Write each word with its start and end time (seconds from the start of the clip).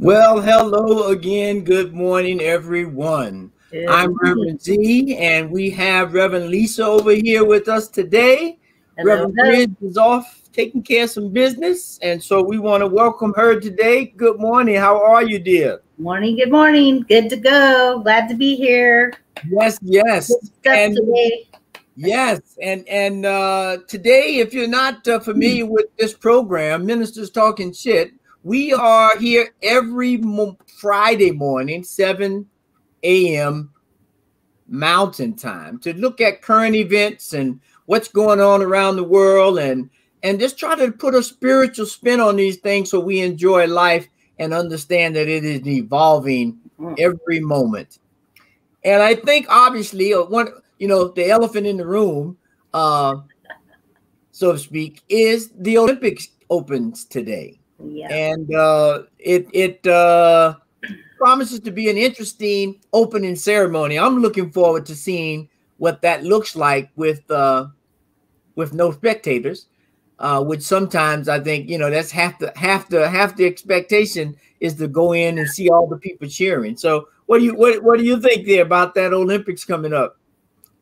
Well, 0.00 0.40
hello 0.40 1.10
again. 1.10 1.60
Good 1.60 1.94
morning, 1.94 2.40
everyone. 2.40 3.52
Good 3.70 3.88
I'm. 3.88 4.12
Reverend 4.16 4.60
Z, 4.60 5.16
and 5.16 5.48
we 5.52 5.70
have 5.70 6.14
Reverend 6.14 6.48
Lisa 6.48 6.84
over 6.84 7.12
here 7.12 7.44
with 7.44 7.68
us 7.68 7.86
today. 7.86 8.58
Hello, 8.98 9.26
Reverend. 9.26 9.34
Bridge 9.34 9.90
is 9.90 9.96
off 9.96 10.42
taking 10.52 10.82
care 10.82 11.04
of 11.04 11.10
some 11.10 11.30
business, 11.30 12.00
and 12.02 12.20
so 12.20 12.42
we 12.42 12.58
want 12.58 12.80
to 12.80 12.88
welcome 12.88 13.34
her 13.34 13.60
today. 13.60 14.06
Good 14.06 14.40
morning. 14.40 14.74
How 14.74 15.00
are 15.00 15.22
you, 15.22 15.38
dear? 15.38 15.80
Morning, 15.98 16.34
good 16.34 16.50
morning. 16.50 17.04
Good 17.08 17.30
to 17.30 17.36
go. 17.36 18.00
Glad 18.02 18.28
to 18.30 18.34
be 18.34 18.56
here. 18.56 19.12
Yes, 19.48 19.78
yes, 19.80 20.32
and 20.64 20.96
today. 20.96 21.48
yes, 21.94 22.40
and 22.60 22.86
and 22.88 23.24
uh, 23.24 23.78
today, 23.86 24.38
if 24.38 24.52
you're 24.52 24.66
not 24.66 25.06
uh, 25.06 25.20
familiar 25.20 25.66
with 25.66 25.86
this 25.96 26.14
program, 26.14 26.84
Ministers 26.84 27.30
Talking 27.30 27.72
Shit, 27.72 28.12
we 28.44 28.72
are 28.72 29.18
here 29.18 29.48
every 29.62 30.18
mo- 30.18 30.58
Friday 30.78 31.32
morning, 31.32 31.82
seven 31.82 32.46
a.m. 33.02 33.72
Mountain 34.68 35.34
Time, 35.34 35.78
to 35.80 35.94
look 35.94 36.20
at 36.20 36.42
current 36.42 36.76
events 36.76 37.32
and 37.32 37.60
what's 37.86 38.08
going 38.08 38.40
on 38.40 38.62
around 38.62 38.96
the 38.96 39.02
world, 39.04 39.58
and 39.58 39.90
and 40.22 40.38
just 40.38 40.58
try 40.58 40.74
to 40.76 40.92
put 40.92 41.14
a 41.14 41.22
spiritual 41.22 41.86
spin 41.86 42.20
on 42.20 42.36
these 42.36 42.58
things 42.58 42.90
so 42.90 43.00
we 43.00 43.20
enjoy 43.20 43.66
life 43.66 44.08
and 44.38 44.54
understand 44.54 45.16
that 45.16 45.28
it 45.28 45.44
is 45.44 45.66
evolving 45.66 46.58
Mm. 46.78 46.96
every 46.98 47.38
moment. 47.40 47.98
And 48.84 49.00
I 49.00 49.14
think 49.14 49.46
obviously 49.48 50.12
uh, 50.12 50.24
one, 50.24 50.48
you 50.78 50.88
know, 50.88 51.08
the 51.08 51.30
elephant 51.30 51.66
in 51.68 51.76
the 51.76 51.86
room, 51.86 52.36
uh, 52.74 53.16
so 54.32 54.52
to 54.52 54.58
speak, 54.58 55.02
is 55.08 55.50
the 55.56 55.78
Olympics 55.78 56.28
opens 56.50 57.04
today, 57.04 57.60
Yeah. 57.90 58.08
and 58.08 58.54
uh, 58.54 59.02
it 59.18 59.48
it 59.52 59.86
uh, 59.86 60.56
promises 61.18 61.60
to 61.60 61.70
be 61.70 61.90
an 61.90 61.96
interesting 61.96 62.80
opening 62.92 63.36
ceremony. 63.36 63.98
I'm 63.98 64.20
looking 64.20 64.50
forward 64.50 64.86
to 64.86 64.94
seeing 64.94 65.48
what 65.78 66.02
that 66.02 66.24
looks 66.24 66.56
like 66.56 66.90
with 66.96 67.28
uh, 67.30 67.68
with 68.54 68.72
no 68.72 68.92
spectators. 68.92 69.66
Uh, 70.20 70.40
which 70.40 70.62
sometimes 70.62 71.28
I 71.28 71.40
think 71.40 71.68
you 71.68 71.76
know 71.76 71.90
that's 71.90 72.12
half 72.12 72.38
the 72.38 72.52
half 72.54 72.88
the 72.88 73.08
half 73.08 73.34
the 73.34 73.46
expectation 73.46 74.36
is 74.60 74.74
to 74.76 74.86
go 74.86 75.12
in 75.12 75.38
and 75.38 75.48
see 75.48 75.68
all 75.68 75.88
the 75.88 75.96
people 75.96 76.28
cheering. 76.28 76.76
So 76.76 77.08
what 77.26 77.38
do 77.38 77.44
you 77.44 77.54
what 77.54 77.82
what 77.82 77.98
do 77.98 78.04
you 78.04 78.20
think 78.20 78.46
there 78.46 78.62
about 78.62 78.94
that 78.94 79.12
Olympics 79.12 79.64
coming 79.64 79.92
up? 79.92 80.16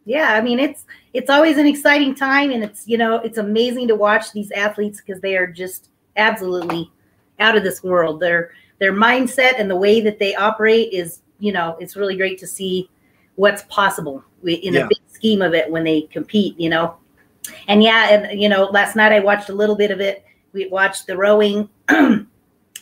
Yeah, 0.05 0.35
I 0.35 0.41
mean 0.41 0.59
it's 0.59 0.85
it's 1.13 1.31
always 1.31 1.57
an 1.59 1.67
exciting 1.67 2.15
time 2.15 2.51
and 2.51 2.63
it's 2.63 2.87
you 2.87 2.99
know, 2.99 3.17
it's 3.17 3.39
amazing 3.39 3.89
to 3.89 3.97
watch 3.97 4.33
these 4.33 4.51
athletes 4.53 5.01
because 5.01 5.23
they 5.23 5.37
are 5.37 5.47
just 5.47 5.89
absolutely 6.17 6.91
out 7.39 7.57
of 7.57 7.63
this 7.63 7.83
world. 7.83 8.21
Their 8.21 8.51
their 8.79 8.93
mindset 8.93 9.55
and 9.59 9.71
the 9.71 9.77
way 9.77 10.01
that 10.01 10.19
they 10.19 10.35
operate 10.35 10.93
is, 10.93 11.23
you 11.39 11.53
know, 11.53 11.77
it's 11.81 11.97
really 11.97 12.17
great 12.17 12.39
to 12.39 12.47
see 12.47 12.91
what's 13.37 13.63
possible 13.69 14.25
in 14.45 14.75
Yeah. 14.75 14.85
a 14.85 14.89
big 14.89 14.99
scheme 15.09 15.41
of 15.43 15.55
it 15.55 15.71
when 15.71 15.85
they 15.85 16.03
compete, 16.03 16.59
you 16.59 16.69
know. 16.69 16.97
And 17.69 17.83
yeah, 17.83 18.09
and 18.11 18.41
you 18.41 18.49
know, 18.49 18.65
last 18.65 18.97
night 18.97 19.13
I 19.13 19.21
watched 19.21 19.49
a 19.51 19.55
little 19.55 19.77
bit 19.77 19.91
of 19.91 20.01
it. 20.01 20.25
We 20.53 20.67
watched 20.69 21.07
the 21.07 21.17
rowing 21.17 21.69
and 21.89 22.27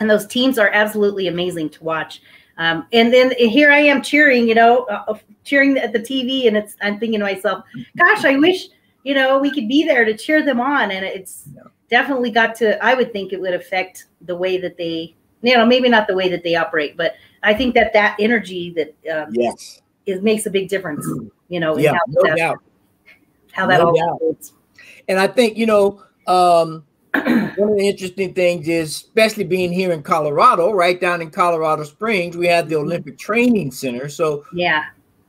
those 0.00 0.26
teams 0.26 0.58
are 0.58 0.70
absolutely 0.72 1.28
amazing 1.28 1.70
to 1.70 1.84
watch. 1.84 2.22
Um, 2.58 2.86
and 2.92 3.12
then 3.12 3.32
here 3.38 3.70
I 3.70 3.78
am 3.78 4.02
cheering, 4.02 4.48
you 4.48 4.54
know, 4.54 4.84
uh, 4.84 5.14
cheering 5.44 5.78
at 5.78 5.92
the 5.92 5.98
TV, 5.98 6.46
and 6.46 6.56
it's 6.56 6.76
I'm 6.82 6.98
thinking 6.98 7.20
to 7.20 7.24
myself, 7.24 7.64
gosh, 7.96 8.24
I 8.24 8.36
wish 8.36 8.68
you 9.04 9.14
know 9.14 9.38
we 9.38 9.50
could 9.50 9.68
be 9.68 9.84
there 9.84 10.04
to 10.04 10.16
cheer 10.16 10.42
them 10.44 10.60
on, 10.60 10.90
and 10.90 11.04
it's. 11.04 11.48
Definitely 11.90 12.30
got 12.30 12.54
to. 12.56 12.82
I 12.84 12.94
would 12.94 13.12
think 13.12 13.32
it 13.32 13.40
would 13.40 13.54
affect 13.54 14.06
the 14.22 14.36
way 14.36 14.58
that 14.58 14.76
they, 14.76 15.14
you 15.42 15.56
know, 15.56 15.66
maybe 15.66 15.88
not 15.88 16.06
the 16.06 16.14
way 16.14 16.28
that 16.28 16.42
they 16.42 16.54
operate, 16.54 16.96
but 16.96 17.14
I 17.42 17.54
think 17.54 17.74
that 17.74 17.92
that 17.92 18.16
energy 18.18 18.72
that 18.74 19.24
um, 19.24 19.34
Yes, 19.34 19.82
is 20.06 20.22
makes 20.22 20.46
a 20.46 20.50
big 20.50 20.68
difference, 20.68 21.06
you 21.48 21.60
know, 21.60 21.76
in 21.76 21.84
yeah, 21.84 21.94
how 21.94 22.00
no 22.08 22.22
that, 22.22 22.36
doubt. 22.36 22.58
how 23.52 23.66
that 23.66 23.80
No 23.80 23.88
all 23.88 24.18
doubt. 24.20 24.50
And 25.08 25.18
I 25.18 25.26
think 25.26 25.56
you 25.56 25.66
know 25.66 26.02
um, 26.26 26.84
one 27.12 27.70
of 27.70 27.76
the 27.76 27.88
interesting 27.88 28.34
things 28.34 28.68
is, 28.68 28.90
especially 28.94 29.44
being 29.44 29.72
here 29.72 29.92
in 29.92 30.02
Colorado, 30.02 30.72
right 30.72 31.00
down 31.00 31.20
in 31.20 31.30
Colorado 31.30 31.82
Springs, 31.84 32.36
we 32.36 32.46
have 32.46 32.68
the 32.68 32.76
Olympic 32.76 33.18
Training 33.18 33.72
Center. 33.72 34.08
So 34.08 34.44
yeah, 34.52 34.84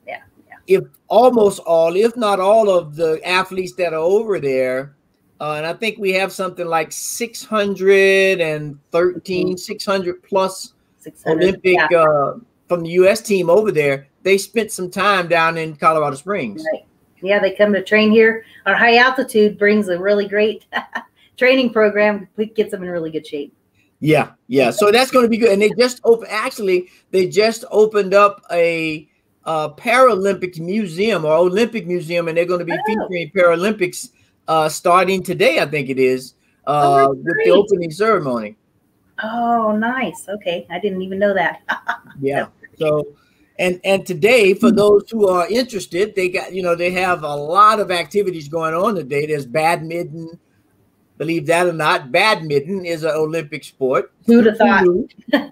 yeah, 0.06 0.22
Yeah, 0.48 0.58
if 0.68 0.84
almost 1.08 1.60
all, 1.60 1.96
if 1.96 2.16
not 2.16 2.40
all 2.40 2.70
of 2.70 2.96
the 2.96 3.20
athletes 3.28 3.74
that 3.74 3.94
are 3.94 4.00
over 4.00 4.40
there, 4.40 4.96
uh, 5.42 5.56
and 5.56 5.66
I 5.66 5.74
think 5.74 5.98
we 5.98 6.12
have 6.14 6.32
something 6.32 6.68
like 6.68 6.92
613, 6.92 9.58
600 9.58 10.24
plus 10.24 10.74
600. 11.00 11.44
Olympic 11.44 11.78
Yeah, 11.90 12.00
uh, 12.00 12.38
from 12.68 12.84
the 12.84 12.90
U.S. 12.92 13.22
team 13.22 13.50
over 13.50 13.72
there. 13.72 14.08
They 14.24 14.38
spent 14.38 14.72
some 14.72 14.90
time 14.92 15.28
down 15.28 15.58
in 15.58 15.76
Colorado 15.76 16.16
Springs. 16.16 16.64
right. 16.72 16.86
Yeah, 17.24 17.40
they 17.40 17.52
come 17.52 17.72
to 17.74 17.84
train 17.84 18.12
here. 18.12 18.46
Our 18.66 18.76
high 18.76 18.98
altitude 18.98 19.58
brings 19.60 19.90
a 19.90 20.00
really 20.00 20.28
great 20.28 20.66
training 21.38 21.72
program. 21.74 22.28
It 22.38 22.56
gets 22.56 22.72
them 22.72 22.82
in 22.84 22.90
really 22.90 23.12
good 23.12 23.26
shape. 23.28 23.54
Yeah, 24.00 24.32
yeah. 24.48 24.72
So 24.72 24.92
that's 24.92 25.12
going 25.12 25.26
to 25.26 25.30
be 25.30 25.38
good. 25.38 25.52
And 25.52 25.62
they 25.62 25.70
just 25.78 26.02
open. 26.04 26.28
Actually, 26.32 26.90
they 27.12 27.28
just 27.28 27.64
opened 27.70 28.16
up 28.16 28.42
a 28.52 29.08
uh, 29.46 29.70
Paralympic 29.70 30.60
museum 30.60 31.24
or 31.26 31.34
Olympic 31.34 31.86
museum, 31.86 32.28
and 32.28 32.36
they're 32.38 32.46
going 32.46 32.60
to 32.60 32.66
be 32.66 32.74
Oh. 32.74 32.78
featuring 32.88 33.30
Paralympics 33.36 34.10
uh, 34.52 34.68
starting 34.70 35.24
today. 35.24 35.60
I 35.60 35.66
think 35.66 35.90
it 35.90 35.98
is 36.00 36.36
Oh, 36.68 36.74
uh, 36.74 37.08
that's 37.08 37.18
with 37.24 37.46
the 37.46 37.52
opening 37.52 37.90
ceremony. 37.92 38.56
Oh, 39.24 39.72
nice. 39.78 40.28
Okay, 40.30 40.68
I 40.70 40.78
didn't 40.80 41.02
even 41.02 41.20
know 41.20 41.34
that. 41.34 41.62
Yeah. 42.20 42.48
So, 42.78 43.16
and 43.58 43.80
and 43.84 44.06
today, 44.06 44.54
for 44.54 44.70
those 44.72 45.10
who 45.10 45.28
are 45.28 45.48
interested, 45.50 46.14
they 46.16 46.30
got 46.30 46.54
you 46.54 46.62
know 46.62 46.76
they 46.76 46.92
have 46.92 47.24
a 47.24 47.36
lot 47.36 47.80
of 47.80 47.90
activities 47.90 48.48
going 48.50 48.74
on 48.76 48.96
today. 48.96 49.26
There's 49.26 49.46
badminton. 49.48 50.38
Believe 51.18 51.46
that 51.48 51.68
or 51.68 51.74
not, 51.74 52.12
badminton 52.12 52.86
is 52.86 53.04
an 53.04 53.12
Olympic 53.16 53.64
sport. 53.64 54.12
Who'd 54.28 54.46
have 54.48 54.58
thought? 54.58 54.86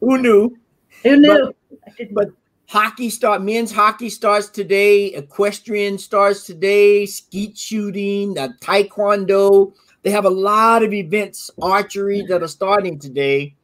Who 0.00 0.18
knew? 0.18 0.18
Who 0.18 0.18
knew? 0.18 0.56
Who 1.04 1.16
knew? 1.16 1.54
I 1.86 1.90
didn't- 1.96 2.14
but- 2.14 2.30
Hockey 2.70 3.10
start 3.10 3.42
men's 3.42 3.72
hockey 3.72 4.08
starts 4.08 4.48
today, 4.48 5.06
equestrian 5.06 5.98
starts 5.98 6.44
today, 6.44 7.04
skeet 7.04 7.58
shooting, 7.58 8.38
uh, 8.38 8.50
taekwondo. 8.60 9.74
They 10.04 10.10
have 10.10 10.24
a 10.24 10.30
lot 10.30 10.84
of 10.84 10.92
events, 10.92 11.50
archery 11.60 12.22
that 12.28 12.44
are 12.44 12.48
starting 12.48 12.96
today. 12.96 13.56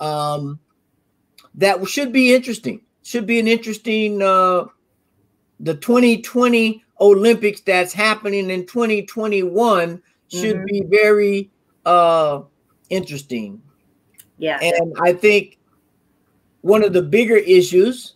Um, 0.00 0.60
that 1.54 1.88
should 1.88 2.12
be 2.12 2.34
interesting. 2.34 2.82
Should 3.04 3.26
be 3.26 3.40
an 3.40 3.48
interesting 3.48 4.20
uh 4.20 4.66
the 5.60 5.74
2020 5.74 6.84
Olympics 7.00 7.62
that's 7.62 7.94
happening 7.94 8.50
in 8.50 8.66
2021 8.66 10.02
should 10.28 10.56
Mhm. 10.56 10.66
be 10.66 10.82
very 10.90 11.50
uh 11.86 12.42
interesting. 12.90 13.62
yeah, 14.36 14.58
And 14.60 14.92
I 15.02 15.14
think 15.14 15.58
one 16.60 16.84
of 16.84 16.92
the 16.92 17.00
bigger 17.00 17.36
issues, 17.36 18.15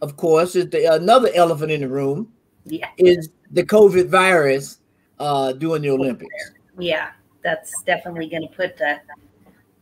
of 0.00 0.16
course, 0.16 0.56
is 0.56 0.70
the 0.70 0.94
another 0.94 1.30
elephant 1.34 1.70
in 1.70 1.80
the 1.80 1.88
room 1.88 2.32
yeah, 2.64 2.88
is 2.98 3.30
the 3.50 3.64
COVID 3.64 4.08
virus 4.08 4.78
uh, 5.18 5.52
during 5.52 5.82
the 5.82 5.90
Olympics. 5.90 6.52
yeah. 6.78 7.10
That's 7.42 7.82
definitely 7.84 8.28
going 8.28 8.42
to 8.42 8.54
put 8.54 8.80
uh, 8.80 8.98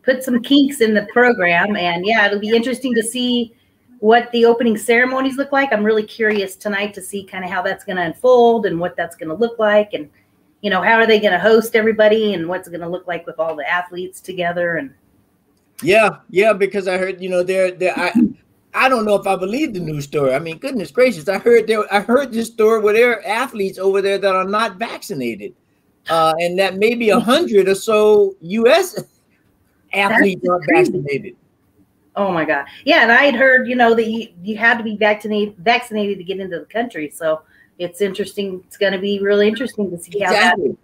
put 0.03 0.23
some 0.23 0.43
kinks 0.43 0.83
in 0.83 0.95
the 0.95 1.07
program, 1.13 1.75
and 1.75 2.07
yeah, 2.07 2.27
it'll 2.27 2.39
be 2.39 2.55
interesting 2.55 2.95
to 2.95 3.03
see 3.03 3.55
what 3.99 4.31
the 4.33 4.45
opening 4.45 4.77
ceremonies 4.77 5.37
look 5.37 5.53
like. 5.53 5.73
I'm 5.73 5.83
really 5.83 6.05
curious 6.05 6.55
tonight 6.55 6.93
to 6.95 7.03
see 7.03 7.25
kind 7.25 7.45
of 7.45 7.51
how 7.51 7.63
that's 7.63 7.83
going 7.85 7.97
to 7.97 8.03
unfold 8.03 8.67
and 8.67 8.79
what 8.79 8.95
that's 8.95 9.17
going 9.17 9.31
to 9.31 9.35
look 9.35 9.59
like, 9.59 9.95
and 9.95 10.09
you 10.61 10.71
know, 10.71 10.83
how 10.83 10.97
are 10.97 11.07
they 11.07 11.19
going 11.19 11.33
to 11.33 11.39
host 11.39 11.75
everybody, 11.75 12.35
and 12.35 12.47
what's 12.47 12.69
it 12.69 12.73
going 12.73 12.83
to 12.83 12.89
look 12.89 13.07
like 13.07 13.27
with 13.27 13.41
all 13.41 13.57
the 13.57 13.69
athletes 13.69 14.21
together, 14.21 14.77
and 14.77 14.95
Yeah, 15.83 16.19
yeah, 16.29 16.53
because 16.53 16.87
I 16.87 16.99
heard 16.99 17.23
you 17.23 17.31
know 17.31 17.43
there 17.43 17.71
there 17.71 17.99
I 17.99 18.13
I 18.77 18.89
don't 18.91 19.07
know 19.07 19.15
if 19.15 19.27
I 19.27 19.37
believe 19.37 19.73
the 19.73 19.81
news 19.81 20.05
story. 20.05 20.35
I 20.35 20.39
mean, 20.39 20.59
goodness 20.59 20.91
gracious, 20.91 21.29
I 21.29 21.39
heard 21.39 21.67
there, 21.67 21.93
I 21.93 22.01
heard 22.01 22.31
this 22.31 22.49
story 22.49 22.81
where 22.81 22.93
there 22.93 23.13
are 23.13 23.27
athletes 23.27 23.79
over 23.79 24.03
there 24.03 24.19
that 24.19 24.35
are 24.35 24.45
not 24.45 24.77
vaccinated, 24.77 25.55
uh, 26.11 26.35
and 26.39 26.59
that 26.59 26.77
maybe 26.77 27.09
a 27.09 27.19
hundred 27.19 27.69
or 27.69 27.75
so 27.75 28.37
U.S. 28.41 29.03
athletes 29.95 30.47
are 30.49 30.61
vaccinated. 30.75 31.37
Oh 32.15 32.31
my 32.31 32.45
god, 32.45 32.67
yeah, 32.85 33.03
and 33.03 33.11
I 33.11 33.25
had 33.25 33.35
heard 33.35 33.67
you 33.67 33.77
know 33.77 33.95
that 33.95 34.07
you, 34.07 34.29
you 34.43 34.57
had 34.57 34.77
to 34.79 34.85
be 34.85 34.97
vaccinated 34.97 35.57
vaccinated 35.59 36.19
to 36.19 36.25
get 36.25 36.39
into 36.39 36.59
the 36.59 36.67
country, 36.67 37.11
so 37.11 37.43
it's 37.79 38.01
interesting. 38.03 38.63
It's 38.67 38.77
going 38.77 38.93
to 38.93 38.99
be 38.99 39.21
really 39.21 39.49
interesting 39.49 39.91
to 39.91 39.99
see 39.99 40.23
exactly. 40.23 40.69
how 40.69 40.77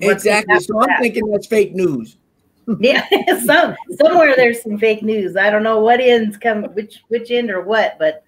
that. 0.00 0.12
Exactly. 0.12 0.60
So 0.60 0.80
I'm 0.80 0.88
that. 0.88 1.00
thinking 1.00 1.30
that's 1.30 1.46
fake 1.46 1.74
news. 1.74 2.18
yeah, 2.80 3.06
some 3.44 3.76
somewhere 4.00 4.34
there's 4.36 4.62
some 4.62 4.78
fake 4.78 5.02
news. 5.02 5.36
I 5.36 5.50
don't 5.50 5.62
know 5.62 5.80
what 5.80 6.00
ends 6.00 6.36
come 6.36 6.64
which 6.74 7.02
which 7.08 7.30
end 7.30 7.50
or 7.50 7.62
what, 7.62 7.98
but 7.98 8.24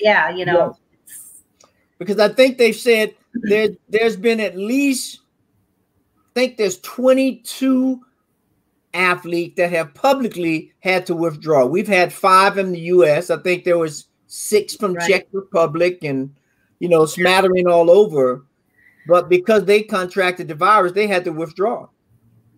yeah, 0.00 0.30
you 0.30 0.44
know. 0.44 0.76
Yeah. 0.76 1.68
Because 1.98 2.18
I 2.18 2.28
think 2.28 2.58
they've 2.58 2.74
said 2.74 3.14
there 3.34 3.68
there's 3.88 4.16
been 4.16 4.40
at 4.40 4.56
least 4.56 5.20
I 6.34 6.40
think 6.40 6.56
there's 6.56 6.80
22 6.80 8.00
athletes 8.94 9.56
that 9.56 9.70
have 9.70 9.94
publicly 9.94 10.72
had 10.80 11.06
to 11.06 11.14
withdraw. 11.14 11.66
We've 11.66 11.88
had 11.88 12.12
five 12.12 12.58
in 12.58 12.72
the 12.72 12.80
US. 12.80 13.30
I 13.30 13.36
think 13.38 13.64
there 13.64 13.78
was 13.78 14.06
six 14.26 14.74
from 14.74 14.94
right. 14.94 15.08
Czech 15.08 15.26
Republic 15.32 15.98
and 16.02 16.34
you 16.78 16.88
know 16.88 17.06
smattering 17.06 17.66
all 17.66 17.90
over. 17.90 18.44
But 19.06 19.28
because 19.28 19.64
they 19.64 19.82
contracted 19.82 20.48
the 20.48 20.54
virus, 20.54 20.92
they 20.92 21.06
had 21.06 21.24
to 21.24 21.32
withdraw. 21.32 21.88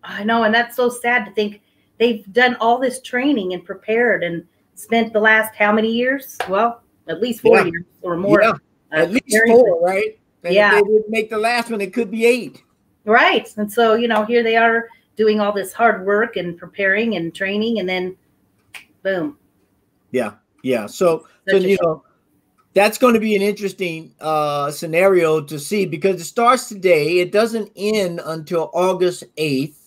I 0.05 0.23
know, 0.23 0.43
and 0.43 0.53
that's 0.53 0.75
so 0.75 0.89
sad 0.89 1.25
to 1.25 1.31
think 1.31 1.61
they've 1.99 2.25
done 2.33 2.55
all 2.59 2.79
this 2.79 3.01
training 3.01 3.53
and 3.53 3.63
prepared 3.63 4.23
and 4.23 4.45
spent 4.75 5.13
the 5.13 5.19
last 5.19 5.55
how 5.55 5.71
many 5.71 5.91
years? 5.91 6.37
Well, 6.47 6.81
at 7.07 7.21
least 7.21 7.41
four 7.41 7.57
yeah. 7.57 7.65
years 7.65 7.85
or 8.01 8.17
more. 8.17 8.41
Yeah. 8.41 8.51
Uh, 8.91 8.95
at 8.95 9.11
least 9.11 9.37
four, 9.47 9.81
right? 9.81 10.19
And 10.43 10.53
yeah. 10.53 10.75
they 10.75 10.81
would 10.81 11.09
make 11.09 11.29
the 11.29 11.37
last 11.37 11.71
one, 11.71 11.81
it 11.81 11.93
could 11.93 12.11
be 12.11 12.25
eight. 12.25 12.63
Right. 13.05 13.51
And 13.57 13.71
so, 13.71 13.95
you 13.95 14.07
know, 14.07 14.25
here 14.25 14.43
they 14.43 14.55
are 14.55 14.89
doing 15.15 15.39
all 15.39 15.51
this 15.51 15.73
hard 15.73 16.05
work 16.05 16.35
and 16.35 16.57
preparing 16.57 17.15
and 17.15 17.33
training, 17.33 17.79
and 17.79 17.87
then 17.87 18.15
boom. 19.03 19.37
Yeah. 20.11 20.33
Yeah. 20.63 20.85
So, 20.87 21.27
Such 21.47 21.61
so 21.61 21.67
you 21.67 21.77
know, 21.81 22.03
that's 22.73 22.97
going 22.97 23.13
to 23.13 23.19
be 23.19 23.35
an 23.35 23.41
interesting 23.41 24.13
uh, 24.19 24.69
scenario 24.71 25.41
to 25.41 25.59
see 25.59 25.85
because 25.85 26.19
it 26.19 26.25
starts 26.25 26.67
today. 26.67 27.19
It 27.19 27.31
doesn't 27.31 27.71
end 27.75 28.21
until 28.23 28.69
August 28.73 29.23
8th. 29.37 29.84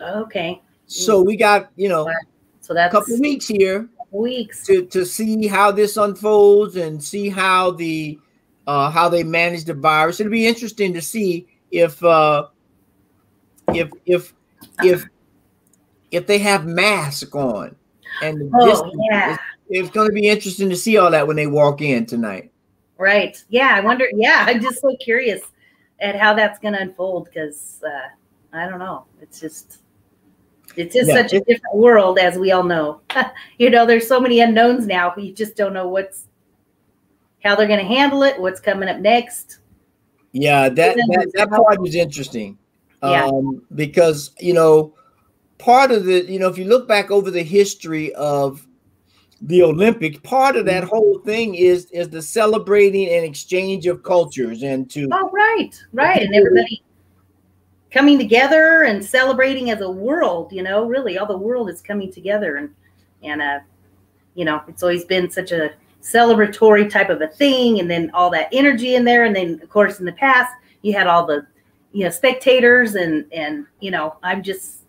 Okay. 0.00 0.60
So 0.86 1.22
we 1.22 1.36
got 1.36 1.70
you 1.76 1.88
know 1.88 2.10
so 2.60 2.74
that's 2.74 2.94
a 2.94 2.98
couple 2.98 3.20
weeks 3.20 3.46
here. 3.46 3.88
Weeks 4.10 4.64
to 4.66 4.86
to 4.86 5.04
see 5.04 5.46
how 5.46 5.70
this 5.70 5.96
unfolds 5.96 6.76
and 6.76 7.02
see 7.02 7.28
how 7.28 7.72
the 7.72 8.18
uh, 8.66 8.90
how 8.90 9.08
they 9.08 9.22
manage 9.22 9.64
the 9.64 9.74
virus. 9.74 10.20
It'll 10.20 10.30
be 10.30 10.46
interesting 10.46 10.94
to 10.94 11.02
see 11.02 11.46
if 11.70 12.02
uh, 12.02 12.46
if 13.68 13.90
if 14.06 14.32
if 14.82 15.04
if 16.10 16.26
they 16.26 16.38
have 16.38 16.64
masks 16.64 17.34
on 17.34 17.74
and 18.22 18.50
oh, 18.54 18.92
yeah. 19.10 19.34
it's, 19.34 19.42
it's 19.68 19.90
going 19.90 20.08
to 20.08 20.14
be 20.14 20.28
interesting 20.28 20.68
to 20.70 20.76
see 20.76 20.96
all 20.96 21.10
that 21.10 21.26
when 21.26 21.36
they 21.36 21.46
walk 21.46 21.80
in 21.80 22.06
tonight. 22.06 22.52
Right. 22.96 23.42
Yeah. 23.48 23.74
I 23.74 23.80
wonder. 23.80 24.06
Yeah. 24.14 24.44
I'm 24.48 24.62
just 24.62 24.80
so 24.80 24.96
curious 25.00 25.42
at 26.00 26.16
how 26.16 26.34
that's 26.34 26.58
going 26.58 26.74
to 26.74 26.80
unfold 26.80 27.26
because 27.26 27.82
uh, 27.84 28.56
I 28.56 28.68
don't 28.68 28.78
know. 28.78 29.06
It's 29.20 29.40
just 29.40 29.80
it's 30.76 30.94
just 30.94 31.08
yeah. 31.08 31.14
such 31.14 31.32
a 31.32 31.40
different 31.40 31.76
world, 31.76 32.18
as 32.18 32.38
we 32.38 32.52
all 32.52 32.62
know. 32.62 33.00
you 33.58 33.70
know, 33.70 33.86
there's 33.86 34.06
so 34.06 34.20
many 34.20 34.40
unknowns 34.40 34.86
now. 34.86 35.14
You 35.16 35.32
just 35.32 35.56
don't 35.56 35.72
know 35.72 35.88
what's 35.88 36.26
how 37.44 37.54
they're 37.54 37.68
going 37.68 37.80
to 37.80 37.86
handle 37.86 38.22
it, 38.22 38.40
what's 38.40 38.60
coming 38.60 38.88
up 38.88 38.98
next. 38.98 39.58
Yeah, 40.32 40.68
that 40.68 40.96
that, 40.96 41.32
that 41.34 41.50
part 41.50 41.86
is 41.86 41.94
interesting. 41.94 42.58
Yeah. 43.02 43.26
Um, 43.26 43.62
because 43.74 44.32
you 44.40 44.54
know, 44.54 44.94
part 45.58 45.90
of 45.90 46.04
the 46.04 46.24
you 46.24 46.38
know, 46.38 46.48
if 46.48 46.58
you 46.58 46.64
look 46.64 46.88
back 46.88 47.10
over 47.10 47.30
the 47.30 47.42
history 47.42 48.12
of 48.14 48.66
the 49.40 49.62
Olympics, 49.62 50.18
part 50.20 50.56
of 50.56 50.64
that 50.66 50.84
mm-hmm. 50.84 50.90
whole 50.90 51.18
thing 51.20 51.54
is 51.54 51.86
is 51.90 52.08
the 52.08 52.22
celebrating 52.22 53.08
and 53.08 53.24
exchange 53.24 53.86
of 53.86 54.02
cultures 54.02 54.62
and 54.62 54.90
to 54.90 55.08
oh 55.12 55.30
right, 55.30 55.70
right, 55.92 56.22
and 56.22 56.34
everybody 56.34 56.82
coming 57.94 58.18
together 58.18 58.82
and 58.82 59.02
celebrating 59.02 59.70
as 59.70 59.80
a 59.80 59.90
world 59.90 60.52
you 60.52 60.62
know 60.62 60.84
really 60.84 61.16
all 61.16 61.26
the 61.26 61.36
world 61.36 61.70
is 61.70 61.80
coming 61.80 62.12
together. 62.12 62.56
And 62.56 62.74
and 63.22 63.40
uh 63.40 63.60
you 64.34 64.44
know 64.44 64.60
it's 64.68 64.82
always 64.82 65.04
been 65.04 65.30
such 65.30 65.52
a 65.52 65.72
celebratory 66.02 66.90
type 66.90 67.08
of 67.08 67.22
a 67.22 67.28
thing 67.28 67.80
and 67.80 67.90
then 67.90 68.10
all 68.12 68.28
that 68.30 68.48
energy 68.52 68.96
in 68.96 69.04
there. 69.04 69.24
And 69.24 69.34
then 69.34 69.60
of 69.62 69.70
course 69.70 70.00
in 70.00 70.04
the 70.04 70.12
past 70.12 70.52
you 70.82 70.92
had 70.92 71.06
all 71.06 71.24
the 71.24 71.46
you 71.94 72.04
know 72.04 72.10
spectators 72.10 72.96
and 72.96 73.24
and 73.32 73.66
you 73.80 73.90
know 73.90 74.16
i'm 74.24 74.42
just 74.42 74.80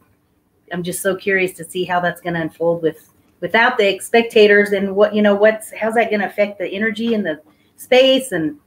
i'm 0.73 0.81
just 0.81 1.01
so 1.01 1.15
curious 1.15 1.53
to 1.53 1.63
see 1.63 1.85
how 1.85 1.99
that's 1.99 2.19
going 2.19 2.33
to 2.33 2.41
unfold 2.41 2.81
with 2.81 3.11
without 3.41 3.77
the 3.77 3.99
spectators 3.99 4.71
and 4.71 4.93
what 4.93 5.13
you 5.13 5.21
know 5.21 5.35
what's 5.35 5.71
how's 5.73 5.93
that 5.93 6.09
going 6.09 6.19
to 6.19 6.25
affect 6.25 6.57
the 6.57 6.67
energy 6.67 7.13
and 7.13 7.23
the 7.23 7.39
space 7.77 8.31
and 8.31 8.57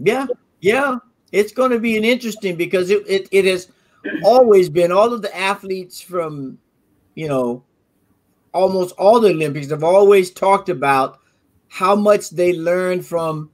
yeah 0.00 0.26
yeah 0.60 0.96
it's 1.36 1.52
going 1.52 1.70
to 1.70 1.78
be 1.78 1.98
an 1.98 2.04
interesting 2.04 2.56
because 2.56 2.88
it, 2.88 3.04
it, 3.06 3.28
it 3.30 3.44
has 3.44 3.68
always 4.24 4.70
been 4.70 4.90
all 4.90 5.12
of 5.12 5.20
the 5.20 5.36
athletes 5.36 6.00
from, 6.00 6.58
you 7.14 7.28
know, 7.28 7.62
almost 8.54 8.94
all 8.96 9.20
the 9.20 9.28
Olympics 9.28 9.68
have 9.68 9.84
always 9.84 10.30
talked 10.30 10.70
about 10.70 11.20
how 11.68 11.94
much 11.94 12.30
they 12.30 12.54
learned 12.54 13.04
from 13.04 13.50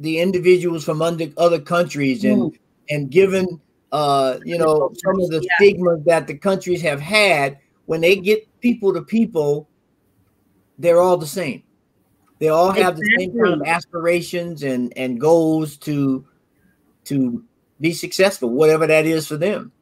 the 0.00 0.18
individuals 0.18 0.84
from 0.84 1.02
under 1.02 1.26
other 1.36 1.60
countries 1.60 2.24
and 2.24 2.52
mm. 2.52 2.58
and 2.88 3.10
given 3.10 3.60
uh 3.92 4.38
you 4.44 4.56
know 4.56 4.90
some 5.04 5.20
of 5.20 5.28
the 5.28 5.40
yeah. 5.42 5.56
stigmas 5.56 6.02
that 6.06 6.26
the 6.26 6.34
countries 6.34 6.80
have 6.80 7.00
had 7.00 7.58
when 7.84 8.00
they 8.00 8.16
get 8.16 8.48
people 8.60 8.94
to 8.94 9.02
people 9.02 9.68
they're 10.78 11.00
all 11.00 11.18
the 11.18 11.26
same 11.26 11.62
they 12.38 12.48
all 12.48 12.70
have 12.70 12.98
exactly. 12.98 13.02
the 13.02 13.24
same 13.24 13.38
kind 13.38 13.60
of 13.60 13.68
aspirations 13.68 14.62
and 14.62 14.96
and 14.96 15.20
goals 15.20 15.76
to 15.76 16.24
to 17.04 17.44
be 17.80 17.92
successful, 17.92 18.50
whatever 18.50 18.86
that 18.86 19.06
is 19.06 19.26
for 19.26 19.36
them. 19.36 19.72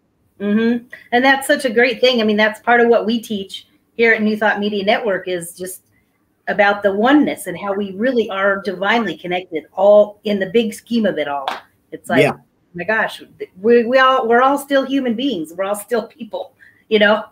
Mm-hmm. 0.40 0.86
And 1.12 1.24
that's 1.24 1.46
such 1.46 1.64
a 1.64 1.70
great 1.70 2.00
thing. 2.00 2.20
I 2.20 2.24
mean, 2.24 2.36
that's 2.36 2.60
part 2.60 2.80
of 2.80 2.88
what 2.88 3.06
we 3.06 3.20
teach 3.20 3.66
here 3.96 4.12
at 4.12 4.22
New 4.22 4.36
Thought 4.36 4.60
Media 4.60 4.84
Network 4.84 5.26
is 5.26 5.56
just 5.56 5.82
about 6.46 6.82
the 6.82 6.92
oneness 6.92 7.46
and 7.46 7.58
how 7.58 7.74
we 7.74 7.92
really 7.92 8.30
are 8.30 8.62
divinely 8.62 9.16
connected, 9.16 9.64
all 9.72 10.20
in 10.24 10.38
the 10.38 10.46
big 10.46 10.72
scheme 10.72 11.04
of 11.06 11.18
it 11.18 11.28
all. 11.28 11.48
It's 11.92 12.08
like, 12.08 12.22
yeah. 12.22 12.32
oh 12.34 12.40
my 12.74 12.84
gosh, 12.84 13.22
we 13.60 13.84
we 13.84 13.98
all 13.98 14.28
we're 14.28 14.42
all 14.42 14.58
still 14.58 14.84
human 14.84 15.14
beings. 15.14 15.52
We're 15.52 15.64
all 15.64 15.74
still 15.74 16.06
people, 16.06 16.54
you 16.88 16.98
know. 16.98 17.24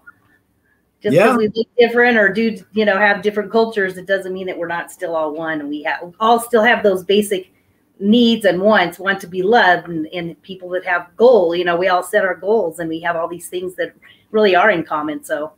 Just 1.03 1.13
because 1.13 1.33
yeah. 1.33 1.37
we 1.37 1.49
look 1.55 1.69
different 1.79 2.17
or 2.17 2.33
do 2.33 2.59
you 2.73 2.85
know 2.85 2.99
have 2.99 3.23
different 3.23 3.53
cultures, 3.53 3.97
it 3.97 4.07
doesn't 4.07 4.33
mean 4.33 4.47
that 4.47 4.59
we're 4.59 4.67
not 4.67 4.91
still 4.91 5.15
all 5.15 5.33
one. 5.35 5.61
And 5.61 5.69
we 5.69 5.83
have 5.85 6.15
all 6.21 6.41
still 6.41 6.63
have 6.63 6.83
those 6.83 7.05
basic 7.05 7.53
needs 7.99 8.45
and 8.45 8.61
wants 8.61 8.99
want 8.99 9.21
to 9.21 9.27
be 9.27 9.43
loved 9.43 9.89
and, 9.89 10.07
and 10.09 10.41
people 10.43 10.69
that 10.69 10.85
have 10.85 11.15
goal 11.17 11.55
you 11.55 11.65
know 11.65 11.77
we 11.77 11.89
all 11.89 12.03
set 12.03 12.25
our 12.25 12.35
goals 12.35 12.79
and 12.79 12.89
we 12.89 13.01
have 13.01 13.17
all 13.17 13.29
these 13.29 13.49
things 13.49 13.75
that 13.75 13.95
really 14.31 14.55
are 14.55 14.71
in 14.71 14.85
common. 14.85 15.25
So 15.25 15.53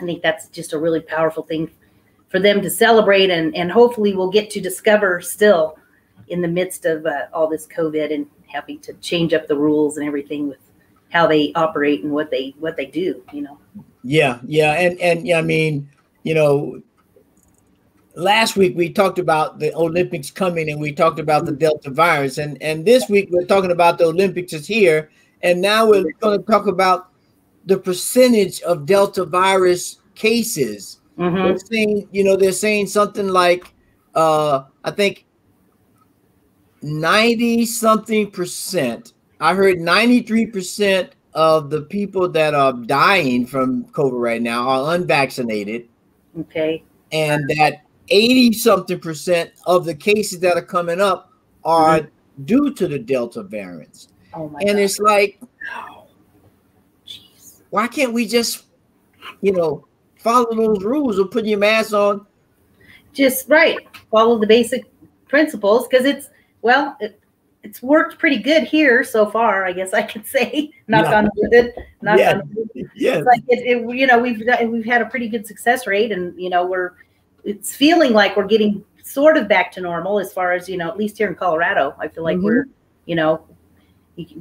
i 0.00 0.04
think 0.04 0.22
that's 0.22 0.48
just 0.48 0.72
a 0.72 0.78
really 0.78 1.00
powerful 1.00 1.42
thing 1.42 1.70
for 2.28 2.38
them 2.38 2.62
to 2.62 2.70
celebrate 2.70 3.30
and 3.30 3.54
and 3.54 3.70
hopefully 3.70 4.14
we'll 4.14 4.30
get 4.30 4.50
to 4.50 4.60
discover 4.60 5.20
still 5.20 5.78
in 6.28 6.40
the 6.40 6.48
midst 6.48 6.86
of 6.86 7.04
uh, 7.04 7.26
all 7.32 7.48
this 7.48 7.66
covid 7.66 8.12
and 8.12 8.26
having 8.46 8.78
to 8.80 8.92
change 8.94 9.34
up 9.34 9.46
the 9.46 9.56
rules 9.56 9.96
and 9.96 10.06
everything 10.06 10.48
with 10.48 10.58
how 11.10 11.26
they 11.26 11.52
operate 11.54 12.02
and 12.02 12.12
what 12.12 12.30
they 12.30 12.54
what 12.58 12.76
they 12.76 12.86
do 12.86 13.22
you 13.32 13.42
know? 13.42 13.58
Yeah 14.02 14.38
yeah 14.46 14.72
and 14.72 14.98
and 15.00 15.26
yeah 15.26 15.38
i 15.38 15.42
mean 15.42 15.88
you 16.22 16.34
know 16.34 16.82
last 18.14 18.56
week 18.56 18.76
we 18.76 18.90
talked 18.90 19.18
about 19.18 19.58
the 19.58 19.74
Olympics 19.74 20.30
coming 20.30 20.70
and 20.70 20.80
we 20.80 20.92
talked 20.92 21.18
about 21.18 21.46
the 21.46 21.52
Delta 21.52 21.90
virus. 21.90 22.38
And, 22.38 22.60
and 22.62 22.84
this 22.84 23.08
week 23.08 23.28
we're 23.30 23.46
talking 23.46 23.70
about 23.70 23.98
the 23.98 24.04
Olympics 24.04 24.52
is 24.52 24.66
here. 24.66 25.10
And 25.42 25.60
now 25.60 25.86
we're 25.88 26.04
going 26.20 26.38
to 26.38 26.46
talk 26.46 26.66
about 26.66 27.08
the 27.66 27.78
percentage 27.78 28.60
of 28.62 28.86
Delta 28.86 29.24
virus 29.24 29.98
cases. 30.14 31.00
Mm-hmm. 31.18 31.36
They're 31.36 31.58
saying, 31.58 32.08
you 32.12 32.24
know, 32.24 32.36
they're 32.36 32.52
saying 32.52 32.88
something 32.88 33.28
like, 33.28 33.72
uh, 34.14 34.64
I 34.84 34.90
think 34.90 35.26
90 36.82 37.66
something 37.66 38.30
percent. 38.30 39.12
I 39.40 39.54
heard 39.54 39.78
93% 39.78 41.10
of 41.34 41.70
the 41.70 41.82
people 41.82 42.28
that 42.28 42.54
are 42.54 42.72
dying 42.72 43.46
from 43.46 43.84
COVID 43.86 44.20
right 44.20 44.42
now 44.42 44.68
are 44.68 44.94
unvaccinated. 44.94 45.88
Okay. 46.38 46.82
And 47.10 47.48
that 47.50 47.82
80 48.12 48.52
something 48.52 49.00
percent 49.00 49.52
of 49.66 49.84
the 49.84 49.94
cases 49.94 50.40
that 50.40 50.56
are 50.56 50.64
coming 50.64 51.00
up 51.00 51.32
are 51.64 52.00
mm-hmm. 52.00 52.44
due 52.44 52.74
to 52.74 52.86
the 52.88 52.98
Delta 52.98 53.42
variants. 53.42 54.08
Oh 54.34 54.48
my 54.48 54.60
and 54.60 54.70
God. 54.70 54.78
it's 54.78 54.98
like, 54.98 55.40
why 57.70 57.86
can't 57.86 58.12
we 58.12 58.26
just, 58.26 58.64
you 59.40 59.52
know, 59.52 59.86
follow 60.18 60.54
those 60.54 60.84
rules 60.84 61.18
of 61.18 61.30
putting 61.30 61.50
your 61.50 61.58
mask 61.58 61.92
on, 61.92 62.26
just 63.12 63.48
right 63.48 63.78
follow 64.10 64.38
the 64.38 64.46
basic 64.46 64.84
principles 65.28 65.86
because 65.88 66.04
it's 66.04 66.28
well 66.62 66.96
it, 67.00 67.20
it's 67.62 67.82
worked 67.82 68.18
pretty 68.18 68.38
good 68.38 68.64
here 68.64 69.04
so 69.04 69.26
far 69.26 69.64
i 69.64 69.72
guess 69.72 69.92
i 69.92 70.02
could 70.02 70.26
say 70.36 70.70
knock 70.88 71.06
Yeah. 71.06 71.18
on 71.18 71.28
wood 71.36 71.74
knock 72.00 72.18
Yeah. 72.18 72.32
on 72.32 72.50
wood. 72.54 72.90
Yes. 72.94 73.18
It's 73.18 73.26
like 73.26 73.42
it, 73.48 73.66
it, 73.66 73.96
you 73.96 74.06
know 74.06 74.18
we've 74.18 74.44
got- 74.44 74.66
we've 74.68 74.84
had 74.84 75.02
a 75.02 75.06
pretty 75.06 75.28
good 75.28 75.46
success 75.46 75.86
rate 75.86 76.12
and 76.12 76.38
you 76.40 76.50
know 76.50 76.66
we're 76.66 76.92
it's 77.44 77.74
feeling 77.74 78.12
like 78.12 78.36
we're 78.36 78.46
getting 78.46 78.84
sort 79.02 79.36
of 79.36 79.48
back 79.48 79.72
to 79.72 79.80
normal 79.80 80.18
as 80.20 80.32
far 80.32 80.52
as 80.52 80.68
you 80.68 80.76
know 80.76 80.88
at 80.88 80.96
least 80.96 81.18
here 81.18 81.28
in 81.28 81.34
colorado 81.34 81.94
i 81.98 82.06
feel 82.08 82.22
like 82.24 82.36
Mhm. 82.38 82.44
we're 82.44 82.64
you 83.06 83.14
know 83.16 83.44